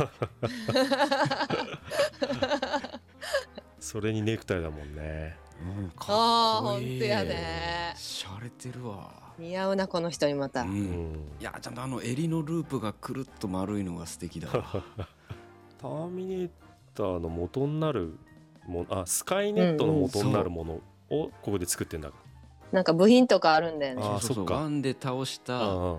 [3.80, 6.90] それにネクタイだもんねうんかあーっこいい。
[6.90, 7.94] ほんとやね。
[7.96, 9.10] しゃれてるわ。
[9.38, 10.62] 似合うな、この人にまた。
[10.62, 11.12] ううん。
[11.12, 14.84] んいやちゃんとあの襟のループがくるっと丸いのが素敵だわ。
[15.78, 16.50] ターミネー
[16.94, 18.16] ターの元になる
[18.66, 22.10] ものあスカイネットの元になるものをここで作ってんだ。
[22.10, 22.14] か
[22.72, 24.02] なんか部品とかあるんだよね。
[24.02, 24.54] あーそうそうそっか。
[24.54, 25.98] ワンで倒しら、たうん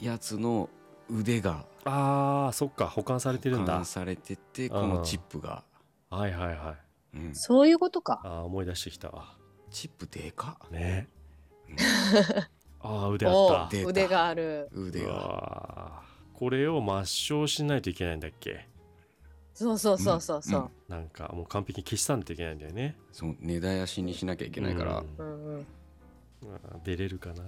[0.00, 0.68] やつの
[1.10, 1.64] 腕が。
[1.84, 2.86] あーそっか。
[2.86, 3.72] 保管されてるんだ。
[3.72, 5.62] 保管されててこのチップが、
[6.10, 6.76] はいはいはい
[7.14, 7.34] うん。
[7.34, 8.20] そういうことか。
[8.24, 9.10] あー思い出してきた。
[9.10, 9.36] わ
[9.70, 10.58] チップでか？
[10.68, 11.08] っね。
[11.68, 11.76] うん。
[12.80, 13.84] あー腕あおった。
[13.86, 14.68] 腕がある。
[14.72, 16.02] う腕が
[16.34, 18.68] これを抹消しないといけないんだっけ？
[19.54, 20.70] そうそうそうそうそう。
[20.88, 22.96] なんかもう完璧に消しさんといけないんだよね。
[23.12, 25.04] そう根絶やしにしなきゃいけないから、
[26.84, 27.42] 出れるかな。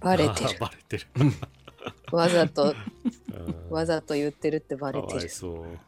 [0.00, 0.50] バレてる。
[0.60, 1.06] バレてる、
[2.12, 2.74] わざと、
[3.32, 3.70] うん。
[3.70, 5.28] わざと言ってるってバレかてる。
[5.30, 5.78] そう。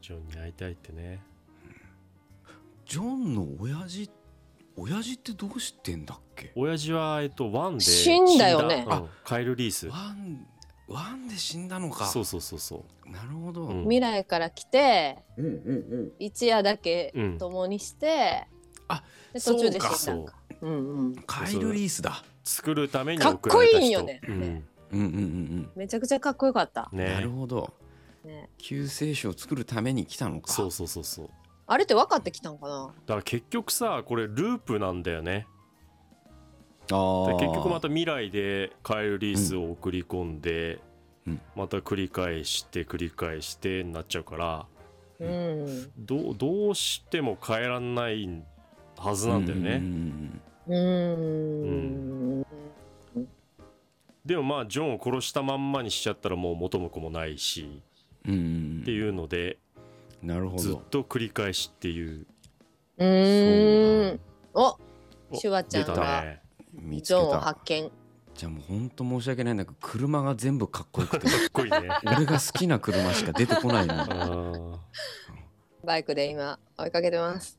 [0.00, 1.20] ジョンに会いたいってね
[2.86, 4.10] ジョンの親父
[4.76, 6.52] 親父ってどうしてんだっけ？
[6.56, 8.80] 親父はえっとワンで死んだよね。
[8.82, 8.96] 死んだ。
[8.98, 9.88] うんカイル・リース。
[9.88, 10.46] ワン
[10.88, 12.06] ワンで死んだのか。
[12.06, 13.10] そうそうそうそう。
[13.10, 13.82] なるほど、うん。
[13.84, 15.52] 未来から来て、うんうんう
[16.06, 17.38] ん一夜だけうん。
[17.38, 18.46] 共にして、
[18.88, 19.96] あで途中でそうか。
[19.96, 20.34] 死んだんか。
[20.60, 20.68] う。
[20.68, 21.14] んうん。
[21.26, 22.24] カイル・リースだ。
[22.42, 24.20] 作るためにかっこいいよね。
[24.28, 24.34] うん。
[24.34, 24.58] うんうん
[24.92, 25.70] うんうん。
[25.74, 26.90] めちゃくちゃかっこよかった。
[26.92, 27.72] うん、なねるほど。
[28.24, 30.52] ね、救世主を作るために来たのか。
[30.52, 31.30] そうそうそうそう
[31.66, 32.86] あれって分かってきたんかな？
[32.86, 35.46] だから結局さこれループなんだよね。
[36.90, 37.38] あー。
[37.38, 40.80] で結局また未来でカエルリースを送り込んで、
[41.26, 41.40] うん。
[41.56, 44.66] また繰り返して繰り返してになっちゃうから
[45.20, 45.90] うん。
[45.98, 48.42] どうどうしても変えらんない
[48.98, 51.16] はずなんだよね、うんうー
[52.40, 52.46] ん
[54.24, 57.82] でもまあジョンを殺したまんまにしちゃったらもう元も子もないし
[58.26, 58.80] うんうん。
[58.82, 59.58] っていうので
[60.24, 62.26] なるほずっどと繰り返しっていう。
[62.98, 64.20] うーん。
[64.54, 64.78] お
[65.30, 66.42] おシュワちゃんがね。
[66.72, 67.40] 見つけジョンをた。
[67.40, 67.90] 発見。
[68.34, 71.28] じゃあもうほんと申し訳ないんだけど車が全部かっこよくて。
[71.28, 71.88] かっこいいね。
[72.04, 74.78] 俺が好きな車しか出てこないのあー。
[75.84, 77.58] バイクで今追いかけてます。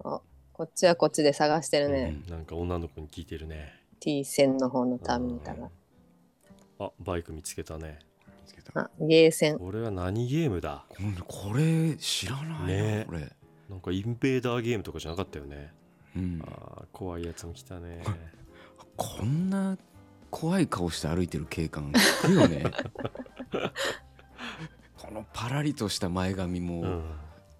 [0.00, 3.72] おこっちはこっちで探してるね、なんか女の子に聞いてるね。
[4.00, 5.70] T 線の方のターミネーターが
[6.80, 8.00] あバイク見つけたね
[8.64, 8.80] けた。
[8.80, 9.58] あゲーセン。
[9.58, 10.84] これは何ゲームだ？
[10.88, 13.04] これこれ知らないな、ね。
[13.06, 13.30] これ、
[13.70, 15.72] なんかインベーダーゲームとかじゃなかったよね。
[16.16, 16.42] うん。
[16.46, 18.02] あ、ー怖いやつも来たね。
[18.96, 19.76] こんな
[20.30, 21.92] 怖い顔して歩いてる警官
[22.24, 22.64] いるよね。
[24.98, 27.02] このパラリとした前髪うもん。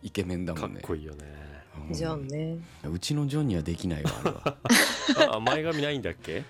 [0.03, 1.25] イケメンだかっもんね、こいいよね。
[1.89, 1.95] うん。
[1.95, 2.59] ジョンね。
[2.91, 5.37] うちのジョンにはできないわあれは。
[5.37, 6.45] あ前髪ないんだっけ？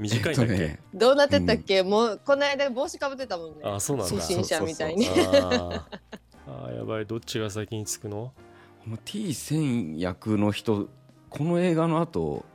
[0.00, 0.80] 短いんだっけ、えっとね。
[0.94, 3.56] どうなってったっけ、もうこの間帽子かぶってたもんね。
[3.62, 4.16] あそうなんだ。
[4.16, 5.06] 初心者みたいに。
[5.06, 5.82] あー。
[6.48, 7.06] あーやばい。
[7.06, 8.32] どっちが先に着くの？
[8.82, 10.88] この T 戦役の人
[11.28, 12.46] この映画の後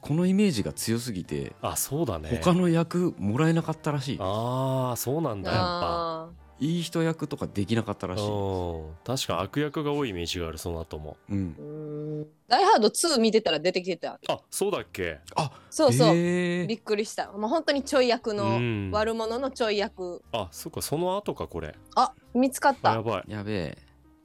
[0.00, 2.40] このイメージが強すぎてあそうだね。
[2.42, 4.18] 他の役もらえなかったらしい。
[4.20, 5.62] ああそうなんだやっぱ。
[5.62, 6.28] あ
[6.60, 8.94] いい人役とかできなかったらしい、うん。
[9.04, 11.16] 確か悪役が多いイメージがあるその後も。
[11.30, 12.26] うん。
[12.46, 15.18] ダイハード2見てたら出てきてたあそうだっけ？
[15.36, 16.66] あそうそう、へー。
[16.66, 17.32] びっくりした。
[17.32, 18.90] もう本当にちょい役うのん。
[18.90, 21.74] 悪者のちょい役、あそっかその後かこれ。
[21.96, 22.92] あ見つかった。
[22.92, 23.32] あやばい。
[23.32, 23.78] やべえ。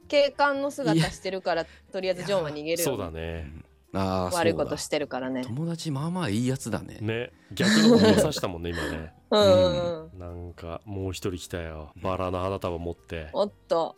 [0.07, 2.77] 警官の姿してるからとりあえずジョンは逃げるよ。
[2.77, 3.51] そうだね。
[3.93, 4.37] あーそうだ。
[4.39, 5.41] 悪いことしてるからね。
[5.43, 6.97] 友達まあまあいいやつだね。
[6.99, 7.31] ね。
[7.53, 10.19] 逆のことさしたもんね今ねうんうんうん。
[10.19, 11.91] なんかもう一人来たよ。
[12.01, 13.29] バラの花束持って。
[13.33, 13.95] おっと。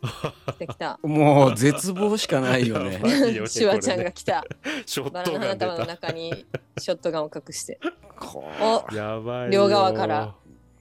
[0.47, 0.99] 来た来た。
[1.03, 2.93] もう絶望しかないよね。
[2.97, 4.43] やばいよねシュワちゃんが来た。
[4.85, 6.45] ショッバラのトガン出花束のた中に
[6.77, 7.79] ショットガンを隠して。
[8.19, 8.43] こ
[8.91, 9.49] おやばいよ。
[9.51, 10.35] 両側から。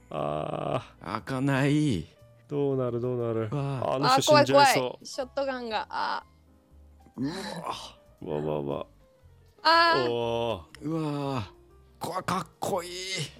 [0.09, 1.05] あー。
[1.05, 2.07] 開かない。
[2.47, 3.49] どうなるどうなる。
[3.51, 3.95] わ。
[3.95, 4.97] あのあ人死んじゃ怖い怖い。
[5.03, 5.87] ショットガンが。
[5.89, 6.23] あ。
[7.17, 7.33] うわ。
[8.21, 8.85] うわわわ。
[9.69, 10.05] あ
[10.81, 11.56] うわ
[11.99, 12.91] こわかっこいい。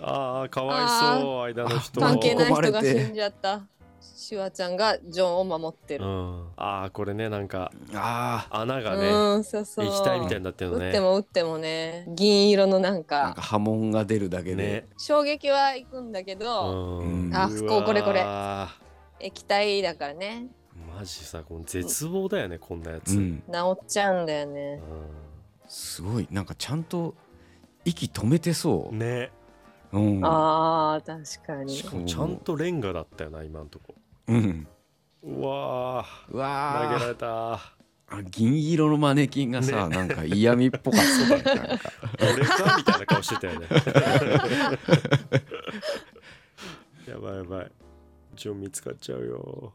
[0.01, 0.87] あーかわい
[1.21, 2.01] そう間の人。
[2.01, 3.61] 関係ない人が死んじゃった。
[3.99, 6.47] シュワちゃんがジョンを守ってうるん。
[6.57, 9.85] ああこれねなんかあ穴がねうんそうそう。
[9.85, 10.87] 液体みたいになってるのね。
[10.87, 12.05] 打っても打ってもね。
[12.09, 14.87] 銀色のなんーなんかか波紋が出るだけで、ね。
[14.97, 17.31] 衝撃はいくんだけど、うん。
[17.33, 18.21] あうこうこれこれ。
[18.21, 18.69] わ
[19.19, 20.47] 液体だからね。
[20.75, 23.15] ーマジさこの絶望だよねこんなやつ。
[23.15, 23.41] 治
[23.73, 24.81] っちゃうんだよね。
[25.67, 26.27] すごい。
[26.31, 27.13] なんかちゃんと
[27.87, 29.31] 息止めてそね。
[29.93, 31.73] う、うん、あー確かに。
[31.73, 32.05] しかも。
[32.05, 33.95] ちゃんとレンガだったよな今んとこ。
[34.27, 34.67] うん、
[35.23, 36.83] うわうー。
[36.83, 37.25] 投げらわれた。
[37.25, 37.59] ー
[38.09, 41.35] あ銀色のマネキンがさ、なんか嫌味っぽかった。
[41.35, 41.91] ねなんか。
[42.21, 43.67] 俺かみたいな顔してたよね。
[47.07, 47.71] やばいやばい。
[48.35, 49.73] ジョン見つかっちゃうよ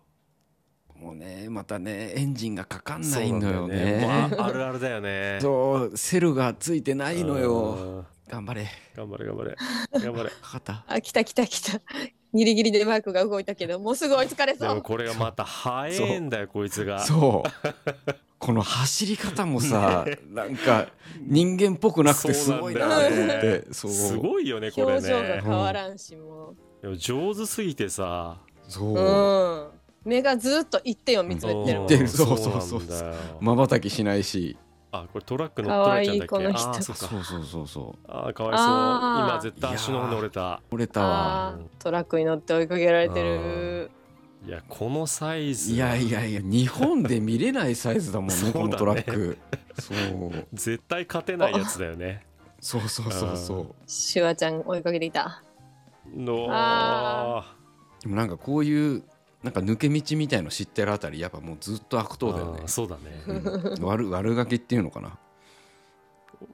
[1.02, 4.06] もうねまたねエンジンがかかんそないのようなんだよね。
[4.06, 5.38] もうああるあるだよね。
[5.40, 7.52] そうセルがついてないのよ。
[7.54, 8.06] うん。
[8.28, 8.68] 頑張れ。
[8.96, 9.56] 頑張れ頑張れ。
[9.92, 10.30] 頑張れ。
[10.40, 10.84] かかった。
[10.86, 11.80] あ来た来た来た。
[12.34, 17.00] ギリギリでバイクが動いたけどもうすぐ追いつかれでもそうこれがまた早いんだよこいつが。
[17.00, 18.12] そう。
[18.38, 20.88] この走り方もさ、 なんか
[21.20, 23.62] 人間っぽくなくてすごいなと思ってね。
[23.70, 23.90] そう。
[23.90, 28.38] すごいよねこれ表情がね変わらんしもでも上手すぎてさ。
[28.68, 29.66] そうう、うん、
[30.04, 31.80] 目がずっと一点を見つめてる。
[31.80, 31.92] もん。
[31.92, 32.80] うんそうそうそう。
[32.80, 33.14] なんだよ。
[33.40, 34.56] まばたきしないし
[34.94, 43.90] あこれトラック乗っ取られちゃうんだっけかわいいこの人あーそうそうそうそうあーかわいそう今絶対足の骨折れた折れたわトラックに乗って追いかけられてる
[44.46, 49.38] いやこのサイズいやいやいや日本で見れないサイズだもんねそうだねこのトラック
[49.80, 52.26] そう絶対勝てないやつだよね
[52.60, 55.42] そうそうそうそうシュワちゃん追いかけていた
[56.14, 57.54] のあ
[58.02, 59.04] でもなんかこういう
[59.42, 62.62] なんか抜け道みたいの知ってるあたりやっぱもうずっと悪党だよね。
[62.66, 63.02] そうだね。
[63.26, 63.84] うん。
[63.84, 65.18] 悪悪ガキっていうのかな。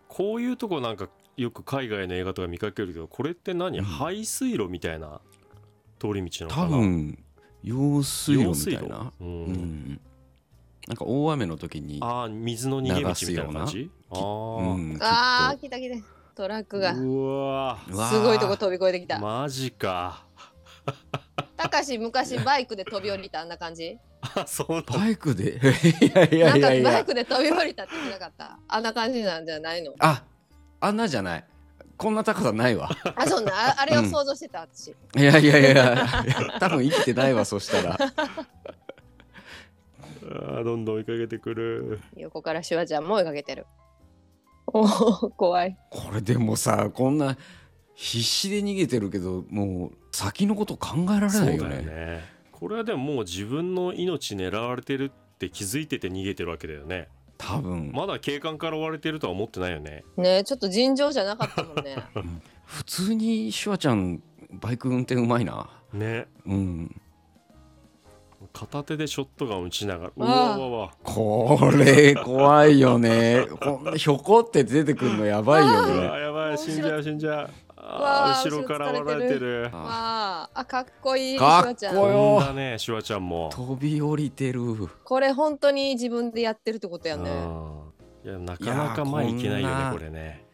[0.08, 3.84] こういうとこなんかよく海外の映画とか見かけるけどこれって何、うん。
[3.84, 5.20] 排水路みたいな
[5.98, 6.76] 通り道なのかな？
[6.76, 7.18] 多分
[7.62, 9.26] 用水路みたい用なうん。
[9.26, 10.00] うん。
[10.86, 13.90] なんか大雨の時にああ水の逃げ道みたいな感じ？
[14.10, 15.96] ああー来た来た。
[16.34, 16.92] トラックが。
[16.94, 20.24] うわすごいとこ飛び越えてきた、マジか
[21.56, 23.98] たかし昔バイクで飛び降りたあんな感じ？
[24.20, 25.58] あそうバイクで？
[26.00, 26.82] いやいやいやいや。
[26.82, 28.58] なんかバイクで飛び降りたって言ってなかった？
[28.68, 29.92] あんな感じなんじゃないの？
[29.98, 30.22] あ
[30.80, 31.44] あんなじゃない。
[31.96, 32.88] こんな高さないわ。
[33.16, 35.70] あそんなああれを想像してた私、いやいやいや。
[35.72, 37.98] いや多分生きてないわ そしたら。
[40.30, 42.00] あーどんどん追いかけてくる。
[42.16, 43.66] 横からシュワちゃんも追いかけてる。
[44.68, 44.84] おお
[45.30, 45.76] 怖い。
[45.90, 47.36] これでもさこんな
[47.94, 51.82] 必死で逃げてるけどもう先のこと考えられないよね。
[51.82, 52.38] ね。
[52.52, 57.08] これはでももう自分の命狙われてるって気づいてて逃げてるわけだよね。
[57.36, 57.92] 多分。
[57.94, 60.04] まだ警官から追われてるとは思ってないよね。
[60.16, 61.96] ねちょっと尋常じゃなかったもんね。
[62.66, 65.70] 普通にシュワちゃんバイク運転うまいな。
[65.92, 66.26] ね。
[66.46, 67.00] うん。
[68.52, 70.94] 片手でショットガン撃ちながらうわうわうわ。
[71.02, 73.46] これ怖いよね。
[73.60, 77.50] こんなひょこって出てくるのやばいようねわやばい死んじゃう死んじゃう
[77.88, 79.70] 後ろから追われてる。
[79.72, 81.94] あわああかっこいいシかっこュワちゃん。
[81.96, 83.48] よこんだねシュワちゃんも。
[83.52, 84.62] 飛び降りてる。
[85.04, 87.30] これ本当に自分でやってるってことやね。
[87.30, 87.82] うん
[88.24, 90.44] いやなかなか前行けないよねこれね。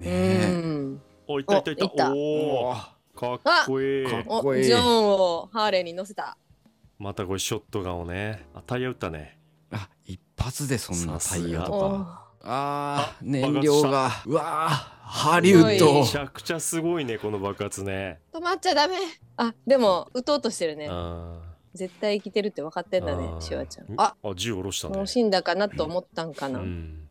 [0.00, 1.02] うねん。
[1.26, 2.12] おいったいったいった。
[2.12, 2.74] おお
[3.16, 4.06] かっこいい。
[4.06, 4.64] かっおこいい。
[4.64, 6.36] ジョンをハーレーに乗せた。
[6.98, 8.46] またこれショットガンをね。
[8.54, 9.38] あタイヤ撃ったね。
[9.72, 14.10] あ一発でそんなタイヤとおかあーあ燃料が。
[14.26, 15.92] うわーハリウッすド。
[15.94, 18.20] めちゃくちゃすごいねこの爆発ね。
[18.32, 18.96] 止まっちゃダメ。
[19.36, 20.88] あでも撃とうとしてるね。
[20.90, 21.40] あ
[21.74, 23.40] 絶対生きてるって分かってんだねー。
[23.40, 23.86] シュワちゃん。
[23.96, 24.14] あ。
[24.22, 24.96] あ銃下ろしたね。
[24.96, 27.08] もう死んだかなと思ったんかな、うん。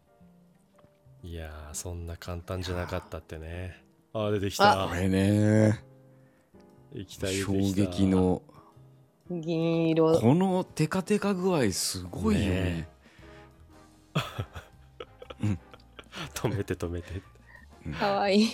[1.23, 3.83] いやーそんな簡単じゃなかったってね。
[4.13, 4.31] あー。
[4.31, 4.87] 出てきた。
[4.89, 5.83] これね。
[6.95, 8.41] 液体出衝撃の。
[9.29, 10.19] 銀色。
[10.19, 12.47] このテカテカ具合すごいよね。
[12.47, 12.87] ね
[16.33, 17.21] 止めて止めて。
[17.99, 18.49] かわいい。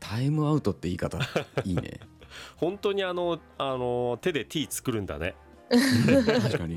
[0.00, 1.18] タイムアウトって言い方
[1.64, 2.00] いいね。
[2.56, 5.34] 本当にあのあの手で T 作るんだね。
[5.70, 6.76] 確かに。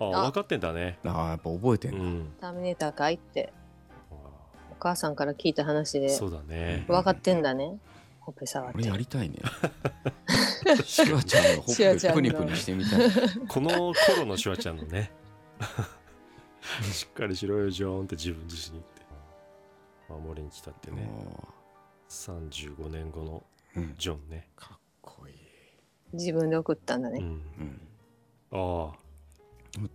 [0.00, 0.22] ああ。
[0.26, 0.98] 分かってんだね。
[1.04, 2.20] あーやっぱ覚えてだ、うん。
[2.20, 3.52] んターミネーターかいって。
[4.10, 4.14] あ
[4.72, 6.06] お母さんから聞いた話で。
[6.06, 6.84] ーそうだね。
[6.88, 7.78] 分かってんだね。
[8.20, 9.36] ほっぺ触っ俺てやりたいね。
[10.84, 13.10] シュワちゃんのほっぺプニプニしてみたい。
[13.48, 15.10] この頃のシュワちゃんのね
[16.92, 19.00] しっかりしろよジョーンって自分自身に言って。
[20.10, 21.02] 守りに来たってね。
[21.02, 21.48] も
[22.08, 23.44] 35年後の
[23.96, 24.48] ジョンね。
[24.56, 25.34] かっこいい、
[26.12, 27.26] 自分で送ったんだね、うん。
[28.52, 28.90] うん。
[28.90, 29.00] ああ。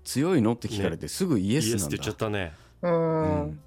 [0.06, 1.74] 強いのって聞かれてすぐイエスなんだ。
[1.74, 2.54] イエスって言っちゃったね。
[2.82, 3.44] うん。
[3.44, 3.60] うん。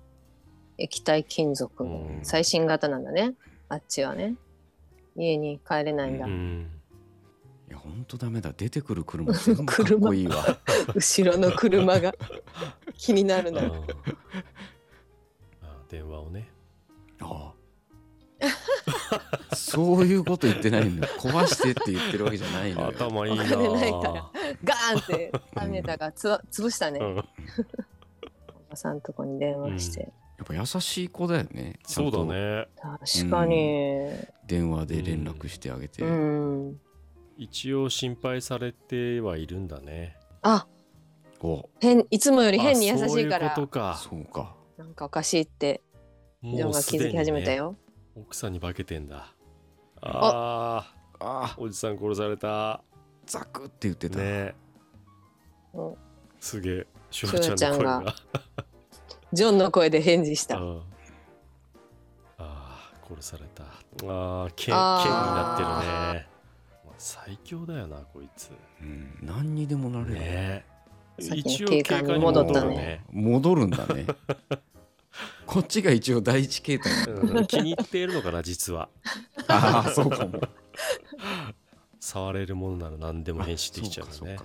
[0.79, 2.25] 液体金属のうん。
[2.25, 3.35] 最新型なんだね。
[3.68, 4.37] あっちはね。
[5.16, 6.71] 家に帰れないんだ、うん。
[7.68, 8.55] いやほんとダメだ。
[8.57, 10.59] 出てくる車全部かっこいいわ。
[10.94, 12.14] 後ろの車が
[12.98, 13.94] 気になるなあー。
[15.62, 16.50] あー電話をね。
[17.20, 17.58] ああ。
[19.56, 22.88] そういうこと言ってないんだ 壊してって言ってるわけじゃないのよ。
[22.88, 24.30] 頭いいなお金ないから。
[24.64, 27.18] ガーンってターミネーターがつわ潰したね、うん。
[27.18, 27.22] お
[28.70, 32.68] ばさんとこに電話して、やっぱ優しい子だよねそうんだとね。
[32.76, 34.08] 確かに。
[34.46, 36.80] 電話で連絡してあげて、うん、
[37.37, 40.16] 一応心配されてはいるんだね。
[40.42, 40.66] あ
[41.40, 44.01] お変いつもより変に優しいかあそういうらことか。
[44.03, 44.55] そうか。
[44.77, 45.83] なんかおかしいって
[46.42, 47.79] ジョンが気づき始めたよ、ね
[48.16, 49.33] 奥さんに化けてんだ。
[50.01, 50.92] あ。
[51.20, 52.83] ああおじさん殺された。
[53.27, 54.55] ザクって言ってた、ね。
[55.74, 55.94] うん
[56.40, 58.14] すげえシュワちゃんの声が。
[59.33, 60.59] ジョンの声で返事した。
[60.59, 60.83] うん。
[62.38, 63.64] あー殺された。
[63.64, 66.27] あー剣剣になってるね。
[66.98, 68.51] 最強だよなこいつ。
[68.81, 70.64] うん、何にでもなれる、ね
[71.20, 73.04] さっきの一応警官に戻ったね。
[73.11, 74.07] 戻るんだね。
[75.46, 76.92] こっちが一応第一形態
[77.46, 78.88] 気に入っているのかな実は。
[79.48, 80.40] ああそうかも。
[82.00, 84.38] 触れるものなら何でも変身できちゃうよね。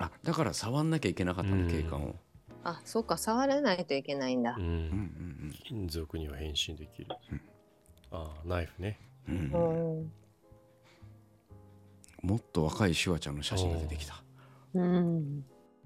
[0.00, 1.64] あだから触んなきゃいけなかったうん。
[1.64, 2.16] の警官を、
[2.64, 4.56] あそうか触らないといけないんだ。
[4.58, 4.86] う、うん。
[4.88, 7.40] ん金属には変身できる、うん。
[8.10, 8.98] ああナイフね。
[9.28, 9.36] うん。
[9.36, 10.12] うんううんん。
[12.22, 14.22] もっと若いシュワちゃんの写真が出てきた。
[14.74, 15.44] うん、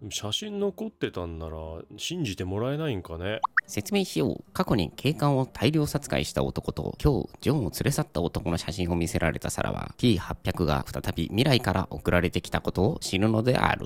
[0.09, 1.57] 写真残ってたんなら
[1.98, 3.40] 信じてもらえないんかね？
[3.66, 4.44] 説明しよう。
[4.55, 13.84] 過去に警官を大量殺害した男と今日ジョンを連れ去った男の写真を見せられたサラは T800 が再び未来から送られてきたことを知るのである。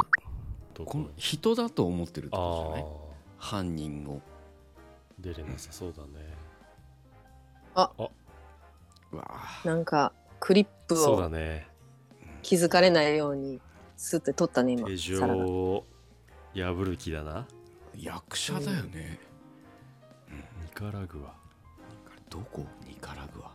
[0.75, 2.93] どこの人だと思ってるってあことじゃない？
[2.93, 2.95] あ
[3.39, 4.21] 犯人を。
[5.19, 6.09] 出れなさそうだね。
[9.12, 11.67] うわなんかクリップそうだをね。
[12.43, 13.61] 気づかれないように
[13.97, 15.47] スッて取ったね今手錠サラが。
[15.47, 15.85] を
[16.55, 17.47] 破る気だな。
[17.97, 19.19] 役者だよね、
[20.31, 21.35] ニカラグア。
[22.29, 22.67] どこ？
[22.87, 23.51] ニカラグア。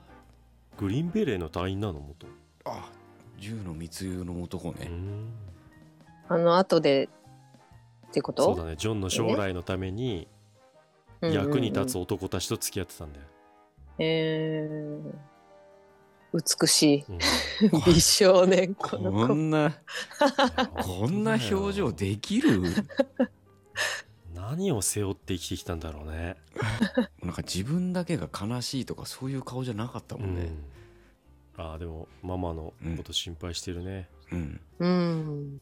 [0.77, 1.99] グリーンベレーの隊員なの？
[1.99, 2.27] 元。
[2.65, 2.89] あ
[3.37, 5.29] 銃の密輸の男ね、うん。
[6.27, 7.09] あの後で
[8.09, 8.43] ってこと？
[8.43, 8.75] そうだね。
[8.77, 10.27] ジョンの将来のために
[11.21, 12.03] 役に立つうんうん。
[12.03, 15.28] 男たちと付き合ってたんだよ、うんえー
[16.33, 17.15] 美しうん。
[17.15, 17.19] い
[17.85, 18.75] 美少年。
[18.75, 19.77] この子こんな
[20.83, 22.61] こんな表情できる？
[24.33, 26.35] 何を背負って生きてきたんだろうね。
[27.21, 30.51] なんか自分だけが悲しいとかそういう顔じゃなかったもんね。
[31.57, 35.61] うん、ああでもママのこと心配してるね、うん、うん。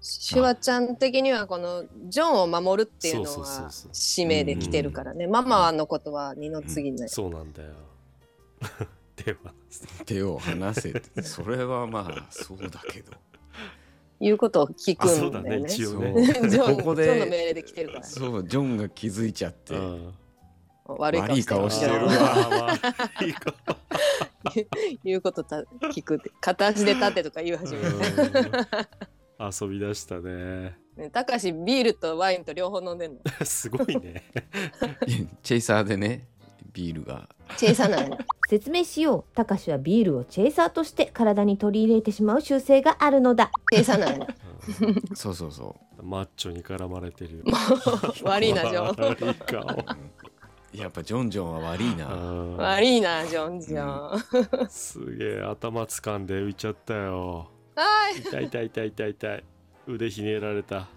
[0.00, 7.70] シュワちゃん的にはこのジョンを守るっていうのは使命で来てるからね、ママのことは二の次ね、そうなんだよ
[9.24, 9.52] では
[10.04, 11.22] 手を離せって。
[11.22, 13.12] それはまあそうだけど。
[14.20, 15.66] 言うことを聞くあそうんだだよね。
[15.66, 16.24] ね一応そうね。
[16.24, 18.00] ジョンここジョンの命で令で来てるから。
[18.00, 20.14] ねそうジョンが気づいちゃってうん。
[20.86, 22.06] 悪い悪い顔顔しててる。
[22.06, 23.54] わあー悪い顔
[25.04, 25.62] 言うことた
[25.92, 27.88] 聞くって片足で立ってとか言い始める。
[27.88, 29.50] うん。
[29.50, 30.76] 遊び出したね。
[30.96, 33.18] ねたかしビールとワインと両方飲んでんの。
[33.44, 34.22] すごいね。
[35.42, 36.26] チェイサーでね
[36.76, 37.26] ビールが。
[37.56, 38.18] 小さないの。
[38.50, 39.34] 説明しよう。
[39.34, 43.50] たかしはビールをチェイサーとして体に取り入れてしまう習性があるのだ。
[43.72, 44.26] 小さないの。
[45.14, 47.42] そうそうそマッチョに絡まれてる。
[48.22, 49.08] 悪いなジョン。
[49.08, 49.62] 悪い顔。
[49.62, 49.76] う
[50.76, 52.06] やっぱジョンジョンは悪いな。
[52.06, 52.56] うん。
[52.58, 57.48] 悪いなジョンジョン、すげえ頭掴んで浮いちゃったよ。
[57.74, 58.20] はい。
[58.20, 59.44] 痛い痛い痛い痛い痛い。
[59.86, 60.88] 腕ひねられた。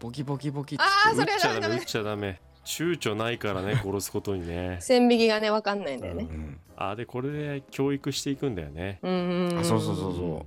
[0.00, 1.76] ボキボキボキってあーそれ打っちゃはダメダメダメ。
[1.76, 4.78] 打っちゃダメ躊躇ないからね 殺すことにね。
[4.80, 6.26] 線引きがね分かんないんだよね。
[6.30, 8.98] うんあでこれで教育していくんだよね。
[9.02, 9.58] うんうんん。
[9.58, 10.46] あそうそうそうそ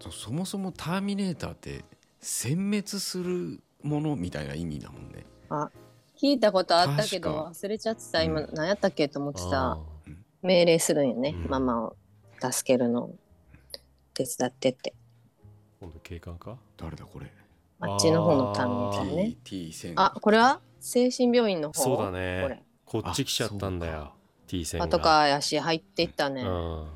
[0.00, 1.84] そそもそもターミネーターって
[2.20, 5.26] 殲滅するものみたいな意味だもんね。
[6.16, 8.54] 聞いたことあったけど忘れちゃってた今うん。
[8.54, 10.14] 何やったっけと思ってあさー。
[10.42, 11.50] 命令するんよね、うん。
[11.50, 11.96] ママを
[12.40, 13.16] 助けるのを
[14.14, 14.94] 手伝ってって。
[15.80, 16.58] 今度警官か？
[16.76, 17.30] 誰だこれ？
[17.80, 19.36] あっちの方のターミネーターね。
[19.44, 19.92] T, T 線。
[19.96, 20.60] あこれは？
[20.80, 21.82] 精神病院の方？
[21.82, 22.48] そうだこれ。
[22.56, 24.12] ねこっち来ちゃったんだあよ
[24.46, 24.86] T 線が。
[24.86, 26.48] パトカーやし入っていったね、うん。
[26.48, 26.86] う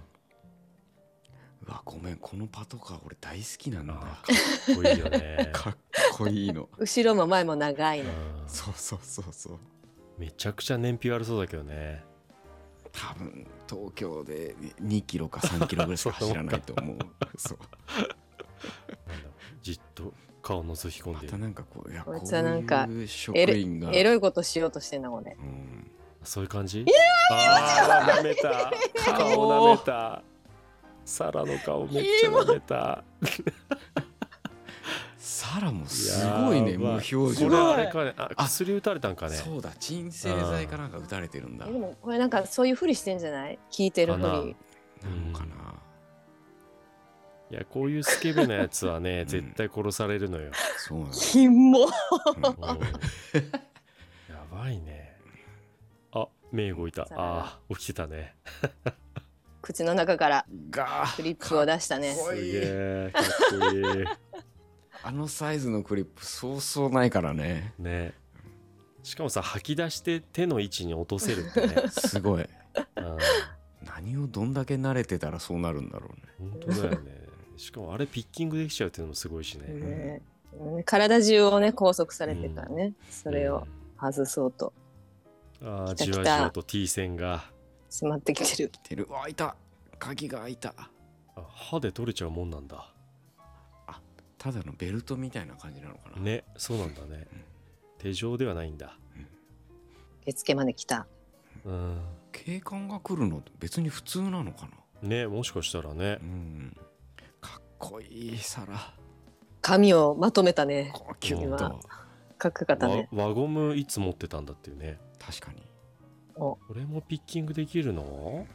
[1.66, 3.86] わごめんこのパトカー俺大好きなん。
[3.86, 4.00] だか
[4.72, 5.50] っこいいよね。
[5.52, 5.76] かっ
[6.14, 6.68] こいいの。
[6.78, 8.48] 後ろも前も長いの、うん。
[8.48, 9.58] そうそうそうそう。
[10.18, 12.02] めちゃくちゃ燃費悪そうだけどね。
[12.90, 16.98] 多分東京で2キロか3キロぐらいしか走らないと思う。
[17.36, 17.58] そう。
[19.08, 19.28] なんだ
[19.62, 20.12] じっと
[20.42, 21.32] 顔覗き込んでる。
[21.32, 25.36] またなんかこういやここいつはなんかういう職エロ員がエロいことしようとしてんなこれ。
[25.40, 25.90] うん。
[26.24, 26.84] そういう感じ？
[27.30, 28.72] ああ舐めた。
[29.16, 30.22] 顔舐めた。
[31.04, 33.04] サラの顔めっちゃ舐めた。
[35.18, 38.14] サラもすごいねやば無表こ情れあれかね。
[38.16, 39.36] ああ薬打たれたんかね。
[39.36, 41.66] そうだ鎮静剤かなんか打たれてるんだ。
[41.66, 43.58] でもこれなんかそういうふりしてんじゃない？
[43.70, 44.40] 聞いてるふかな。
[44.40, 44.56] り
[45.32, 45.74] のかな、
[47.52, 49.26] いやこういうスケベなやつはねん。
[49.26, 51.86] 絶対殺されるのよ、そうなんだひもうん。
[51.86, 51.90] や
[54.50, 55.14] ばいね。
[56.12, 57.06] あ目動いた。
[57.10, 57.60] あ。
[57.68, 58.34] ー起きてたね。
[59.60, 62.14] 口の中からがクリップを出したね。
[62.14, 62.52] かっこいい。
[62.52, 63.24] すげえかっ
[63.60, 64.04] こいい。
[65.02, 67.74] あのサイズのクリップそうそうないからね。
[67.78, 68.14] ね。
[69.02, 72.42] しかもさ吐き出して手の位置に落とせるってね、すごい。
[72.96, 73.18] うん、
[73.84, 76.08] 何をどんだけ慣れてたらそうなるんだろ
[76.40, 76.50] うね。
[76.50, 77.21] 本当だよね
[77.56, 80.22] しかもあれピッキングできちゃうっていうのもすごいしね、ね。
[80.84, 83.66] 体中をね拘束されてるからね、それを
[84.00, 84.72] 外そうと。
[84.76, 84.82] うん
[85.64, 87.44] ああじわじわと T 線が。
[87.88, 88.68] 迫ってきてる。
[88.68, 89.06] 来てる。
[89.08, 89.54] わ開いた。
[89.98, 90.74] 鍵が開いた。
[91.36, 92.92] あ歯で取れちゃうもんなんだ。
[94.38, 97.28] ただのベルトみたいな感じなのかな、ねそうなんだね。
[97.98, 98.98] 手錠ではないんだ。
[100.22, 101.06] 受付まで来た。
[101.64, 102.00] うん。
[102.32, 104.68] 警官が来るの別に普通なのか
[105.02, 105.08] な。
[105.08, 106.18] ねもしかしたらね。
[106.20, 106.76] うん
[107.82, 108.78] こいい皿。
[109.60, 110.92] 髪をまとめたね。
[111.18, 111.80] キュッと今
[112.38, 113.08] かっこよかったね。
[113.12, 115.00] わ輪ゴムいつ持ってたんだっていうね。
[115.18, 115.64] 確かに。
[116.34, 118.46] これもピッキングできるの？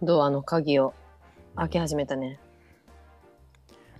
[0.00, 0.94] ドアの鍵を
[1.54, 2.40] 開け始めたね。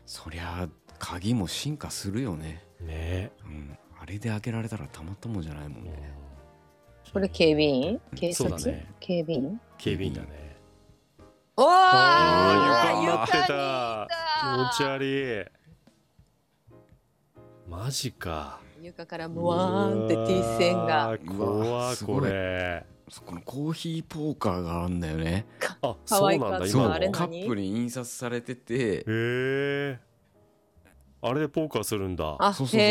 [0.06, 2.64] そりゃ鍵も進化するよね。
[2.80, 3.30] ね。
[3.44, 3.78] うん。
[4.00, 5.84] あれで開けられたらたまったもんじゃないもんうん。
[5.84, 6.14] ね
[7.12, 8.00] これ警備員？
[8.16, 8.86] 警察、ね。
[9.00, 9.60] 警備員。
[9.76, 10.53] 警備員だね
[11.56, 14.08] おーあー床になってた。
[14.40, 15.48] 気持ち悪
[17.68, 17.70] い。
[17.70, 18.58] マジか。
[18.82, 21.16] 床からムワーンって T 線が。
[21.24, 21.96] 怖い。
[21.98, 22.84] これ。
[23.08, 25.46] そこのコーヒーポーカーがあんだよね。
[25.82, 27.12] あそうなんだ今の。
[27.12, 29.04] カップに印刷されてて。
[29.06, 30.00] え
[31.22, 32.36] あれでポーカーするんだ。
[32.40, 32.88] あそうそうそう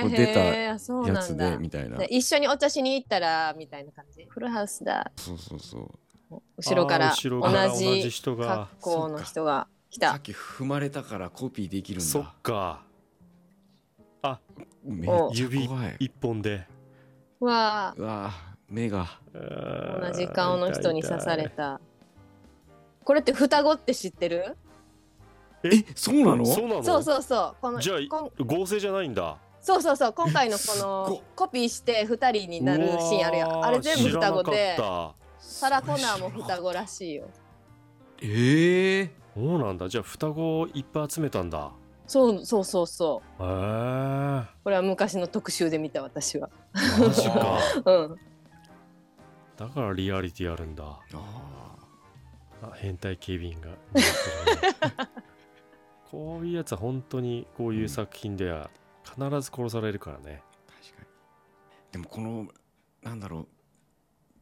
[0.00, 0.10] そう。
[0.10, 1.98] 出たやつでみたいな。
[1.98, 4.24] で一緒にお茶しに行ったらみたいな感じ？
[4.24, 5.12] フルハウスだ。
[5.16, 5.90] そうそうそう
[6.56, 7.14] 後ろから同
[7.76, 12.04] じ格好の人が来さったき踏まれたからコピーできるんだ。
[12.04, 12.82] そっか。
[14.84, 15.96] めっちゃ指怖い。
[16.00, 16.66] 一本で。
[17.40, 18.32] わわ
[18.68, 19.06] 目が。
[19.32, 21.80] 同じ顔の人に刺された。
[23.04, 24.56] これって双子って知ってる？
[25.62, 26.46] えそうなの？
[26.46, 26.82] そうなの？
[26.82, 27.56] そうそうそう。
[27.60, 28.30] このじゃあこん。
[28.46, 29.36] 合成じゃないんだ。
[29.60, 30.12] そうそうそう。
[30.12, 34.76] 今回のこのっコピーして2人になるシーンあるやあれ全部双子で
[35.46, 37.28] サラ・コナーも双子らしいよ。
[38.22, 39.88] ええたそうなんだ。
[39.88, 41.70] じゃあ双子をいっぱい集めたんだ。
[42.06, 43.42] そうそうそうそう。
[43.42, 46.48] へえこれは昔の特集で見た私は。
[46.98, 47.58] マジか。
[47.84, 48.16] うん。
[49.56, 50.84] だからリアリティあるんだ。
[50.84, 50.98] あ
[52.62, 53.68] あ変態警備員が。
[56.10, 58.70] こういうやつは本当にこういう作品では
[59.04, 60.42] 必ず殺されるからね。
[60.68, 61.08] ー確かに。
[61.92, 62.48] でもこの
[63.02, 63.48] なんだろう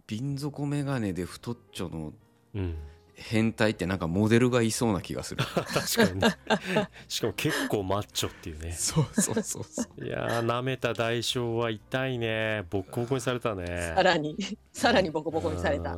[0.06, 2.12] 瓶底眼鏡で太っちょの
[2.54, 2.76] うん。
[3.14, 5.44] 変態ってなんかモデルがいそうな気がする。
[5.54, 6.20] 確かに。
[6.20, 8.72] ねしかも結構マッチョっていうね。
[8.72, 10.04] そうそうそうそう。
[10.04, 12.64] いやー舐めた代償は痛いね。
[12.70, 13.92] ボッコボコにされたね。
[13.94, 14.36] さらに。
[14.72, 15.96] さらにボコボコにされた。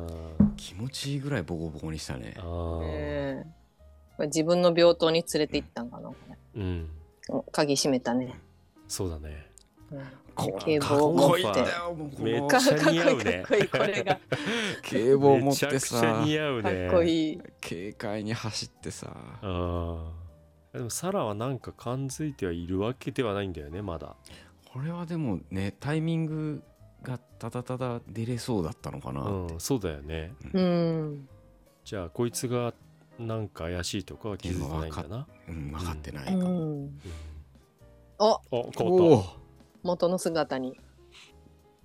[0.57, 2.35] 気持ちいいぐらいボコボコにしたね。
[2.37, 2.81] あー。
[2.83, 3.65] ええ。
[4.17, 6.11] これ自分の病棟に連れて行ったんかな
[6.55, 6.89] うん。
[7.29, 8.39] お鍵閉めたね、
[8.87, 9.47] そうだね。
[9.91, 9.99] うん。
[9.99, 11.43] こ警かっ棒を持って。
[12.21, 14.05] めっちゃ似合うねかっこいい
[14.81, 16.89] 警棒持っめちゃてくちゃさ似合うかっね。
[16.91, 19.15] こいい軽快に走ってさ。
[20.73, 24.15] でもサラはなんか感づいてはいるわけではないんだよねまだ。
[24.71, 26.61] これはでもねタイミング
[27.01, 30.33] がただただ出れそうだったのかなうんそうだよね。
[30.53, 31.29] うん。
[31.85, 32.73] じゃあこいつが
[33.17, 36.43] なんか怪しいとかは気づいてないんだな、うん、分かってなういかも、ん。
[36.43, 36.47] う
[36.83, 36.99] ん、
[38.19, 39.44] おあ変わっおー
[39.85, 40.75] 元の姿に。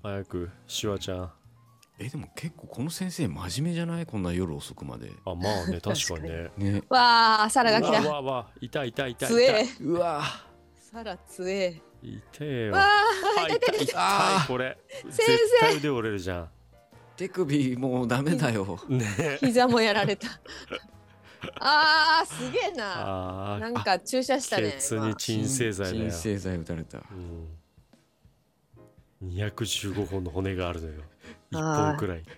[0.03, 1.22] た早くシュワちゃん。
[1.24, 1.34] あ
[1.98, 4.07] えでも結構この先生真面目じゃない？
[4.07, 5.11] こんな夜遅くまで。
[5.26, 6.51] まあね 確かにね。
[6.57, 6.82] ね。
[6.88, 9.64] わあサラが来うわうたわうわ痛い痛い痛い強え。
[9.82, 10.22] うわ。
[10.78, 11.82] サラ強え。
[12.03, 12.72] 痛えよ。
[12.72, 12.88] わあ
[13.42, 13.84] あ痛い痛い。
[13.84, 14.78] 痛いこれ。
[15.05, 15.11] 生。
[15.11, 16.48] 絶対腕折れるじゃ
[17.16, 18.78] 手首もうダメだよ。
[18.88, 19.07] んね。
[19.40, 20.26] 膝もやられた。
[21.61, 23.55] あーすげえな。
[23.57, 26.11] あなんか注射したねケツに鎮静剤だよ。
[26.11, 26.98] 鎮静剤打たれた。
[26.98, 27.48] うん、
[29.23, 31.03] 215本の骨があるのよ。
[31.53, 31.87] 1あー。
[31.91, 32.31] 本くらいって。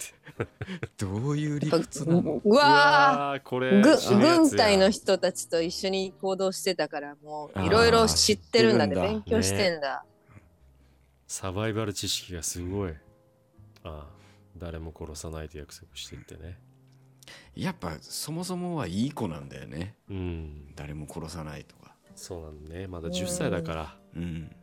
[0.99, 2.41] どういう理今屈なの？
[2.45, 3.43] うわー。
[3.43, 8.95] これ軍隊の人たちと一緒に行動してたからもういろいろ知ってるんだね。
[8.95, 10.05] 勉強してんだ、
[11.26, 12.93] サバイバル知識がすごい。
[12.93, 12.95] あ
[13.85, 14.07] あ
[14.57, 16.59] 誰も殺さないと約束してってね。
[17.55, 19.97] やっぱそもそもはいい子なんだよね。
[20.09, 20.74] うん。
[20.74, 21.95] 誰も殺さないとか。
[22.16, 22.87] そうなんだね。
[22.87, 23.97] まだ10歳だから。
[24.16, 24.57] うん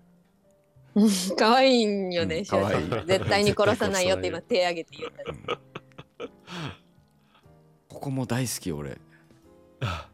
[1.38, 2.90] 可愛いんよね、うん可愛い。
[3.06, 5.32] 絶対に殺さないよって今手挙げて言ったり
[7.88, 8.98] ここも大好き俺。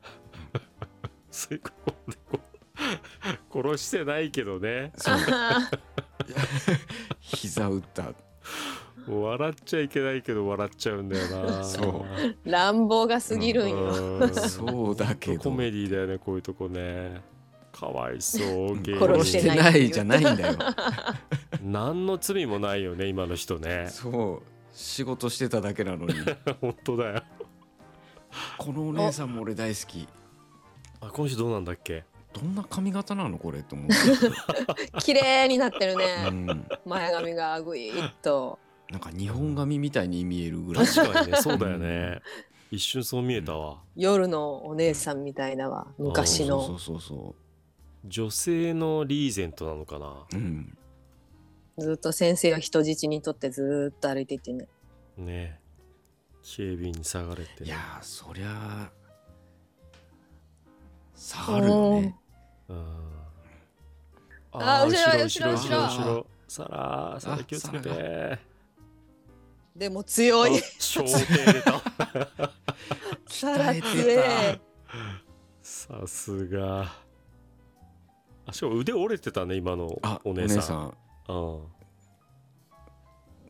[3.51, 4.91] 殺してないけどね。
[7.19, 8.13] 膝打った。
[9.07, 11.63] 笑っちゃいけないけど笑っちゃうんだよな。
[11.63, 12.05] そう。
[12.49, 13.77] 乱暴が過ぎるんよ、
[14.19, 14.33] うん。
[14.33, 15.43] そうだけど。
[15.43, 17.21] コメディだよねこういうとこね
[17.77, 18.39] かわいそ
[18.73, 20.57] う芸殺殺してないじゃないんだよ
[21.61, 23.87] 何の罪もないよね今の人ね。
[23.89, 24.41] そう。
[24.71, 26.13] 仕事してただけなのに。
[26.61, 27.23] 本当だよ。
[28.57, 30.07] このお姉さんも俺大好き。
[31.01, 32.03] あ今週どうなんだっけ？
[32.33, 33.93] どんな髪型なのこれと思って、
[35.01, 38.59] 綺麗になってるうねん、前髪がぐいっと。
[38.89, 40.85] なんか日本髪みたいに見えるぐらい。
[40.85, 42.21] 確かにね そうだよね。
[42.71, 43.77] 一瞬そう見えたわ。
[43.95, 47.35] 夜のお姉さんみたいなわ昔そうのそうそうそ
[48.07, 50.25] 女性のリーゼントなのかな？
[50.33, 50.77] ううん。
[51.77, 54.67] ずっと先生は人質にとってずっと歩いていってね
[55.17, 55.59] ね。
[56.43, 57.63] 警備員に下がれて。
[57.63, 58.91] ねいやーそりゃあ
[61.15, 62.15] 下がるよね。
[62.69, 62.85] うん。
[64.53, 66.05] あー後ろ後ろ後ろ後ろ後ろ。
[66.05, 66.27] 後ろ。
[66.47, 68.39] サラサラ気をつけあて
[69.75, 71.81] でも強あい小艇出た。
[73.27, 74.61] さら鍛え強てい。
[75.61, 77.04] さすが
[78.45, 80.57] あしかも腕折れてたね今のあおお姉さん。
[80.57, 80.87] 姉さん。
[81.29, 81.61] う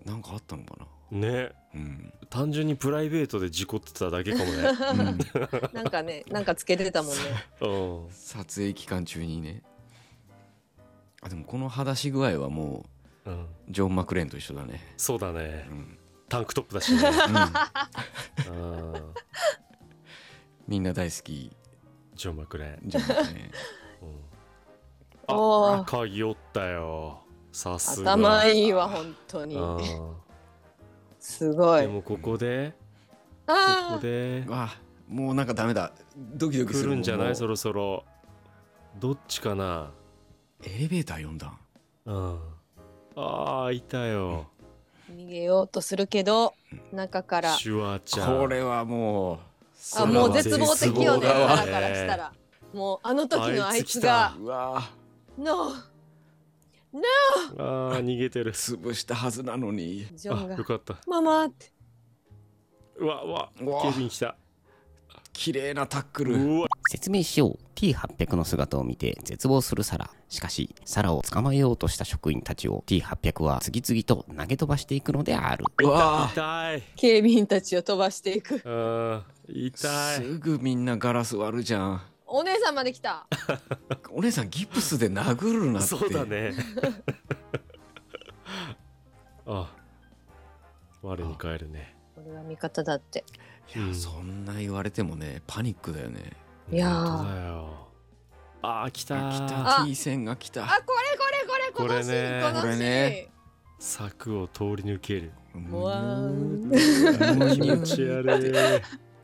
[0.06, 0.78] なんかあったのか
[1.12, 1.18] な。
[1.18, 1.52] んね。
[1.74, 4.52] うん、単純にプライベートで事故ってただけかもね。
[4.54, 5.18] うん、
[5.74, 7.22] なんかねなんかつけてたもんね。
[7.62, 8.12] うん。
[8.12, 9.62] 撮影期間中にね。
[11.22, 12.86] あでもこの裸足具合はも
[13.26, 13.44] うん。
[13.44, 14.94] うジョン・マクレーンと一緒だね。
[14.96, 15.68] そうだね。
[15.70, 15.98] うん、
[16.30, 17.02] タンクトップだしね。
[18.48, 19.14] うん、うん。
[20.68, 21.52] みんな大好き。
[22.16, 23.52] ジョン・マクレーン、ジョン・マクレーン
[25.28, 27.20] あ鍵折ったよ。
[27.52, 28.14] さすが。
[28.14, 29.56] 頭いいわ本当に。
[29.56, 29.80] うん。
[31.20, 31.82] すごい。
[31.82, 32.74] でもここで？
[33.48, 34.44] こあこで？
[34.48, 34.70] わ
[35.08, 35.92] もうなんかダメだ。
[36.16, 36.90] ドキドキする。
[36.90, 37.36] 来るんじゃなもいう。
[37.36, 38.04] そろそろ。
[39.00, 39.92] どっちかな？
[40.64, 41.58] エレベーター読んだん？
[42.06, 42.40] うん。
[43.16, 44.48] ああいたよ。
[45.12, 46.54] 逃げようとするけど
[46.92, 47.54] 中から。
[47.54, 48.40] シュワちゃん。
[48.40, 49.38] これはもう
[49.98, 52.34] あもう絶望的よねからしたら。
[52.74, 54.82] もうあの時のあいつがうわ
[55.38, 55.74] 「No!」
[57.58, 58.54] あー逃げてる。
[58.54, 60.08] 潰したはずなのに。
[60.10, 60.56] あジョンが。
[60.56, 61.72] よかった「ママ!」って。
[62.98, 63.52] うわうわ。
[63.60, 64.38] 警備員来た。
[65.34, 66.38] 綺麗なタックル。
[66.90, 67.60] 説明しよう。
[67.76, 70.10] T800 の姿を見て絶望するサラ。
[70.30, 75.66] しかしサラを捕まえようとした職員たちを T800 は次々と投げ飛ばしていくのである。
[75.84, 76.30] うわ。
[76.32, 76.84] 痛い。
[76.96, 78.62] 警備員たちを飛ばしていく。
[78.64, 80.24] うん痛い。
[80.24, 82.02] すぐみんなガラス割るじゃん
[82.38, 83.28] お姉さんまで来た。
[84.12, 85.88] お姉さんギプスで殴るなって。
[85.88, 86.52] そうだね。
[89.48, 89.74] あ
[91.02, 91.96] 我に返るね。
[92.18, 93.24] 俺は味方だって。
[93.74, 96.34] いやそんな言われてもねパニックだよね。
[96.70, 97.06] いやー。
[97.06, 97.88] 本当だよ。
[98.64, 98.92] あー。
[98.92, 99.84] 来た来ーた。
[99.84, 99.86] あ。
[99.86, 100.66] T 線が来た。
[100.66, 100.98] あこれこれ
[101.72, 102.44] これこれね。
[102.62, 103.32] これね。
[103.80, 105.32] 柵を通り抜ける。
[105.72, 107.54] うわー。
[107.54, 108.52] 気持ち悪い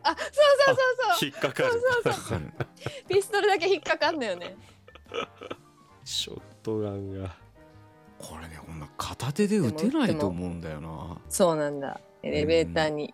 [0.03, 0.17] あそう
[0.65, 0.81] そうそ
[1.15, 1.29] うそう。
[1.29, 1.69] 引っかかる。
[2.05, 2.51] わかる。
[3.07, 4.55] ピストルだけ引っかかんだよね。
[6.03, 7.35] ショットガンが。
[8.17, 11.17] これねこんな片手で撃てないと思うんだよな。
[11.29, 11.99] そうなんだ。
[12.23, 13.13] エレベーターに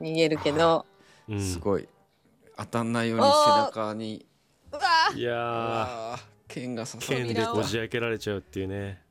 [0.00, 0.84] 逃げるけど、
[1.28, 1.40] うん。
[1.40, 1.88] すごい。
[2.56, 4.26] 当たんないように背中に。
[4.70, 4.82] うわ
[5.14, 9.02] いや剣が刺さる剣でこじ開けられちゃうっていうね。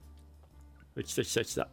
[1.04, 1.64] 来た来た来た。
[1.64, 1.72] こ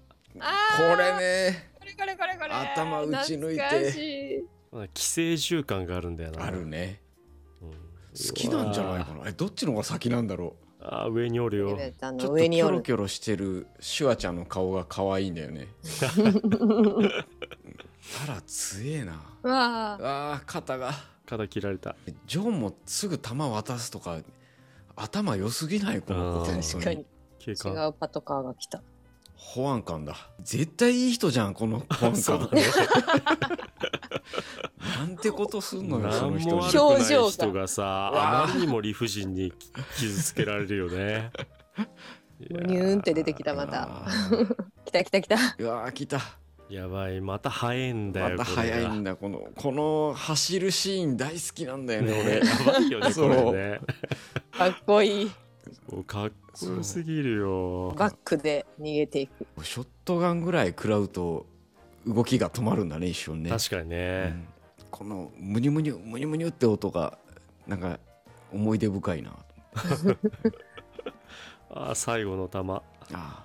[0.99, 1.71] れね。
[1.79, 2.51] これこれこれこれ。
[2.51, 3.63] 頭打ち抜いて。
[3.63, 4.49] 懐かしい
[4.93, 6.45] 寄生獣感があるんだよな。
[6.45, 7.01] あるね。
[7.63, 7.71] うん。
[7.71, 7.77] 好
[8.35, 9.29] きなんじゃないかな。
[9.29, 11.69] えどっちの方が先なんだろあー上におるよ。
[11.69, 15.69] ちょのっとキョロキョロしてるシュワちゃんの顔が可愛いんだよね。
[18.25, 19.23] あら強えな。
[19.43, 19.99] うわ
[20.35, 20.93] あ肩が。
[21.27, 21.97] 肩切られた。
[22.27, 24.19] ジョンもすぐ弾渡すとか
[24.95, 26.03] 頭良すぎない？
[26.03, 27.07] この確かに。
[27.47, 28.83] 違うパトカーが来た。
[29.37, 30.17] 保安官だ。
[30.43, 32.51] 絶対いい人じゃんこの保安官
[34.99, 36.73] なんてことすんのよその何人表
[37.05, 39.53] 情が人がさあまりにも理不尽に
[39.97, 41.31] 傷つけられるよね。
[42.41, 44.07] ニューンって出てきたまた。
[44.85, 45.37] 来た来た来た。
[45.59, 46.21] うわー来た。
[46.69, 52.13] やばいまた早いんだよまた早いんだだこのこの走るシーン大好きなんだよね。
[52.13, 53.81] 俺やばいよねこれね。
[54.51, 55.31] かっこいい。
[56.07, 57.95] かっこよすぎるよ。
[57.97, 59.47] バックで逃げていく。
[59.63, 61.47] ショットガンぐらい食らうと
[62.07, 63.51] 動きが止まるんだね一瞬ね。
[63.51, 64.47] 確かにうね、ん。
[64.91, 67.19] このムニュムニュムニュムニュって音が
[67.67, 67.99] なんか
[68.53, 69.37] 思い出深いな。
[71.71, 72.83] あー最後の弾
[73.13, 73.45] あ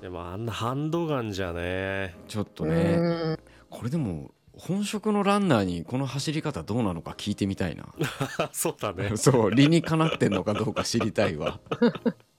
[0.00, 1.60] でもあんなハンドガンじゃね。
[1.60, 2.94] ーちょっとうね。
[3.34, 3.38] ん
[3.68, 7.86] これでも本職のランナーにこの走り方どうなのか聞いてみたいな。
[8.52, 9.16] そうだね。
[9.18, 11.60] そう理にかなってんのかどうか知りたいわ。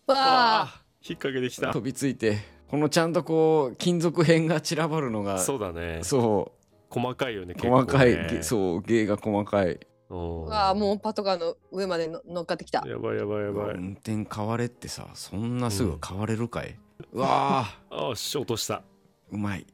[0.07, 0.81] わあ。
[1.03, 1.71] 引っ掛けてきた。
[1.73, 2.37] 飛びついて
[2.71, 5.99] このちゃんとこう金属片が散らばるのがそうだね。
[6.03, 6.53] そ
[6.89, 9.77] 細かいよねう結細かい、げそう芸が細かい。
[10.09, 10.45] うん。
[10.45, 12.81] わあもうパトカーの上までの乗っかってきた。
[12.87, 13.75] やばいやばいやばい。
[13.75, 16.79] 運転変われってさそんなすぐ変われるかい、
[17.11, 18.11] うわー。
[18.11, 18.83] あし落とした。
[19.33, 19.67] うまい。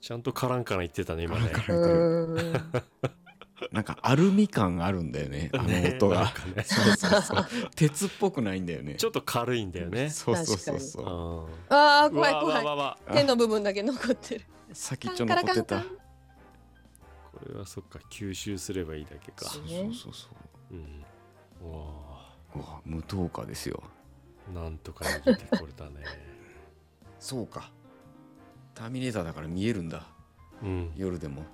[0.00, 1.50] ちゃんとカランカラン言ってたね今ね。
[1.50, 2.78] カランカランう言ってる。
[2.78, 2.82] ん
[3.72, 6.32] なんかアルミ感あるんだよね あの音が、
[6.64, 7.46] そうそうそう。
[7.74, 8.94] 鉄っぽくないんだよね。
[8.94, 10.10] ちょっと軽いんだよね。
[10.10, 11.04] そうそうそうそう。
[11.04, 12.62] うんああうわう怖い。
[12.62, 14.44] 怖い手の部分だけ残ってる。
[14.72, 15.80] 先っちょ残ってた。
[15.80, 15.86] こ
[17.46, 19.44] れはそっか吸収すればいいだけか。
[19.46, 20.28] そうそうそうそ
[20.70, 20.74] う。
[20.74, 21.04] ん。
[21.62, 23.82] うわううわ無灯火ですよ。
[24.50, 26.04] ーなんとか逃げてこれたね。
[27.20, 27.70] そうか。
[28.74, 30.06] ターミネーターだから見えるんだ。
[30.62, 30.92] うん。
[30.96, 31.44] 夜でも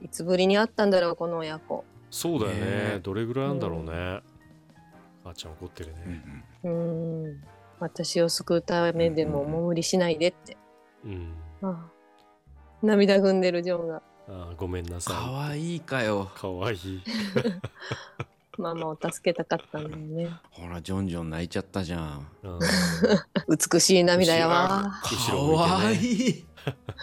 [0.00, 1.84] いつぶりに会ったんだろうこの親子。
[2.10, 2.60] そうだよね。
[2.60, 3.00] ねえ。
[3.02, 4.20] どれぐらいなんだろうね。
[5.24, 5.94] 母ちゃん怒ってる
[6.64, 6.76] うんうね。
[7.24, 7.44] んうん。
[7.80, 10.56] 私を救うためでもも無理しないでって、
[11.04, 11.34] うん。
[11.62, 11.90] ああ。
[12.82, 14.02] 涙ぐんでるジョンが。
[14.28, 15.14] あーごめんなさい。
[15.16, 16.30] かわいいかよ。
[16.34, 16.74] かわい。
[16.74, 17.02] い
[18.58, 20.30] ママを助けたかったんだよね。
[20.50, 22.26] ほらジョンジョン泣いちゃったじゃん。
[22.42, 22.58] うん。
[23.72, 26.44] 美しい涙やわかわいい。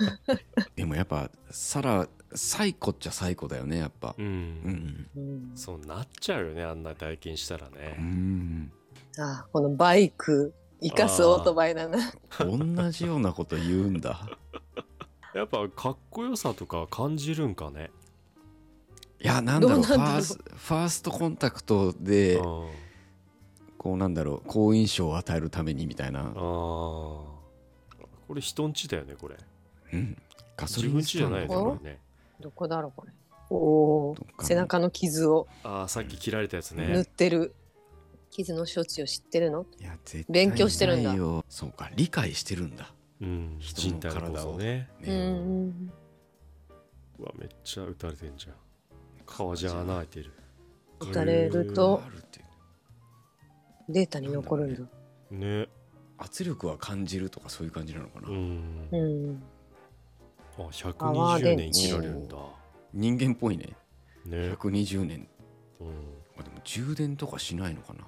[0.76, 4.16] でもやっぱサラサイコっちゃサイコだよねやっぱ。
[4.18, 5.08] うん、うん。
[5.16, 8.72] うんそうなっちゃうよねあんな体験したらうね、ん。
[9.18, 12.14] ああこのバイク生かすオートバイだな。
[12.40, 14.28] 同じようなこと言うんだ。
[15.34, 17.92] やっぱかっこよさとか感じるんかね。
[19.22, 20.06] いやなんだろうどうなんだろう。
[20.06, 22.70] ファースファーストコンタクトでうん。
[23.78, 26.22] こうなんだろう好印象を与えるためにみたいな。
[26.22, 26.34] あー。
[26.36, 29.38] これ人んちだよねこれ。
[29.94, 30.18] うん。
[30.58, 32.00] ガソ自リンス分ちじゃないよタンドかねこれね
[32.40, 33.12] どこだろうこれ。
[33.50, 35.48] おお背中の傷を。
[35.64, 37.54] ああさっき切られたやつ塗っねてる、
[38.32, 39.66] 傷の処置を知ってるの？
[39.80, 41.10] いや絶対勉強してるんだ。
[41.10, 41.46] ないよ。
[41.48, 42.92] そうか理解してるんだ。
[43.22, 45.08] うん人の人体を体をねう。
[45.08, 45.14] んう
[45.68, 45.92] ん。
[47.20, 48.56] うわめっちゃ打たれてんじゃん。
[49.26, 50.32] 顔じゃ穴開いてる。
[51.00, 52.42] 打たれるとあるって
[53.90, 54.82] データに残るんだ。
[55.32, 55.68] ね。
[56.18, 58.88] 圧力は感じるとかそういう感じなのかな、うん。
[58.92, 59.44] うん
[60.58, 62.36] あパワー電120池年生きられるんだ。
[62.94, 63.70] 人間っぽいね。
[64.26, 64.54] ね。
[64.54, 65.28] 120年。
[65.80, 65.88] うん。
[66.38, 68.06] あでも充電とかしないのかな。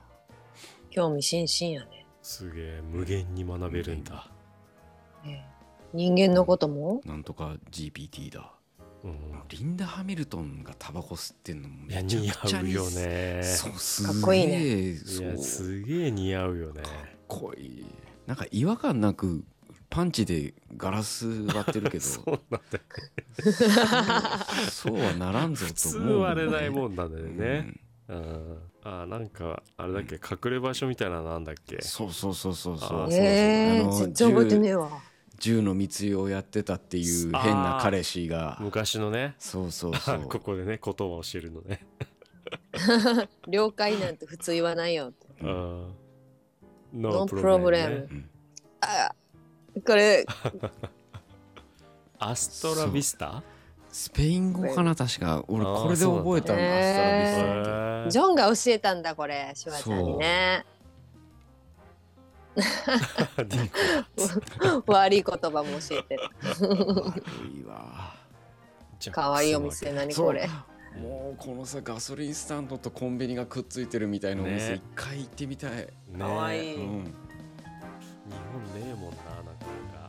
[0.89, 4.31] 興味津々やね、すげえ無限に学べるんだ。
[5.25, 5.43] ええ
[5.93, 7.01] 人間のことも？
[7.05, 8.51] なんとか GPT だ。
[9.03, 9.41] うん。
[9.47, 13.41] リンダ・ハミルトンがタバコ吸ってんのめちゃくちゃ似合うよね。
[13.43, 14.95] そうすかっこいいね。
[14.95, 16.81] すげえ似合うよね。
[16.81, 16.93] かっ
[17.27, 17.85] こいい。
[18.25, 19.45] なんか違和感なく
[19.89, 22.03] パンチでガラス割ってるけど。
[22.05, 22.83] そうなんだよ
[24.71, 27.73] そうはならんぞ普通と思う、割れないもんなんだね、
[28.09, 30.15] うん、あなんかあれだっけ？
[30.15, 31.81] 隠れ場所みたいなのなんだっけ？
[31.81, 34.89] そうそうそうそうそうええあの全然覚えてねえわ。
[35.39, 38.57] 銃の密輸をやってたっていう変な彼氏が。
[38.59, 39.35] 昔のね。
[39.37, 40.21] そうそうそう。
[40.29, 41.85] ここでね言葉を教えるのね。
[43.47, 45.09] 了解なんて普通言わないよ。
[45.09, 45.95] ってううんん
[46.93, 48.07] No No problem ね。
[48.81, 49.11] あ
[49.85, 50.25] これ
[52.19, 53.43] アストラビスタ？
[53.91, 55.43] スペイン語かな確か。
[55.47, 57.61] 俺これで覚えたんアストラビスへタ。
[57.61, 60.65] ってージョンが教えたんだこれシュワちゃんにね。
[64.87, 66.15] 悪い言葉も教えて。
[66.15, 66.21] る
[69.11, 69.43] かわ。
[69.43, 70.49] いいお店何これ。
[70.99, 74.77] もうこのさガソリンスタンドとコンビニがくっついてるみたいなお店ね。
[74.77, 75.89] 一回行ってみたい、ね。
[76.17, 76.75] かわいい。
[76.75, 77.13] うん、
[78.29, 80.07] 日本ねえもんななかなか。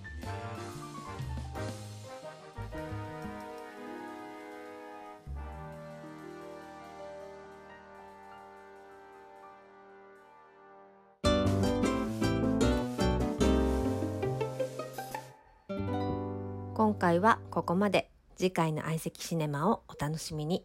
[16.75, 18.11] 今回はここまで。
[18.37, 20.65] 次回の相席シネマをお楽しみに。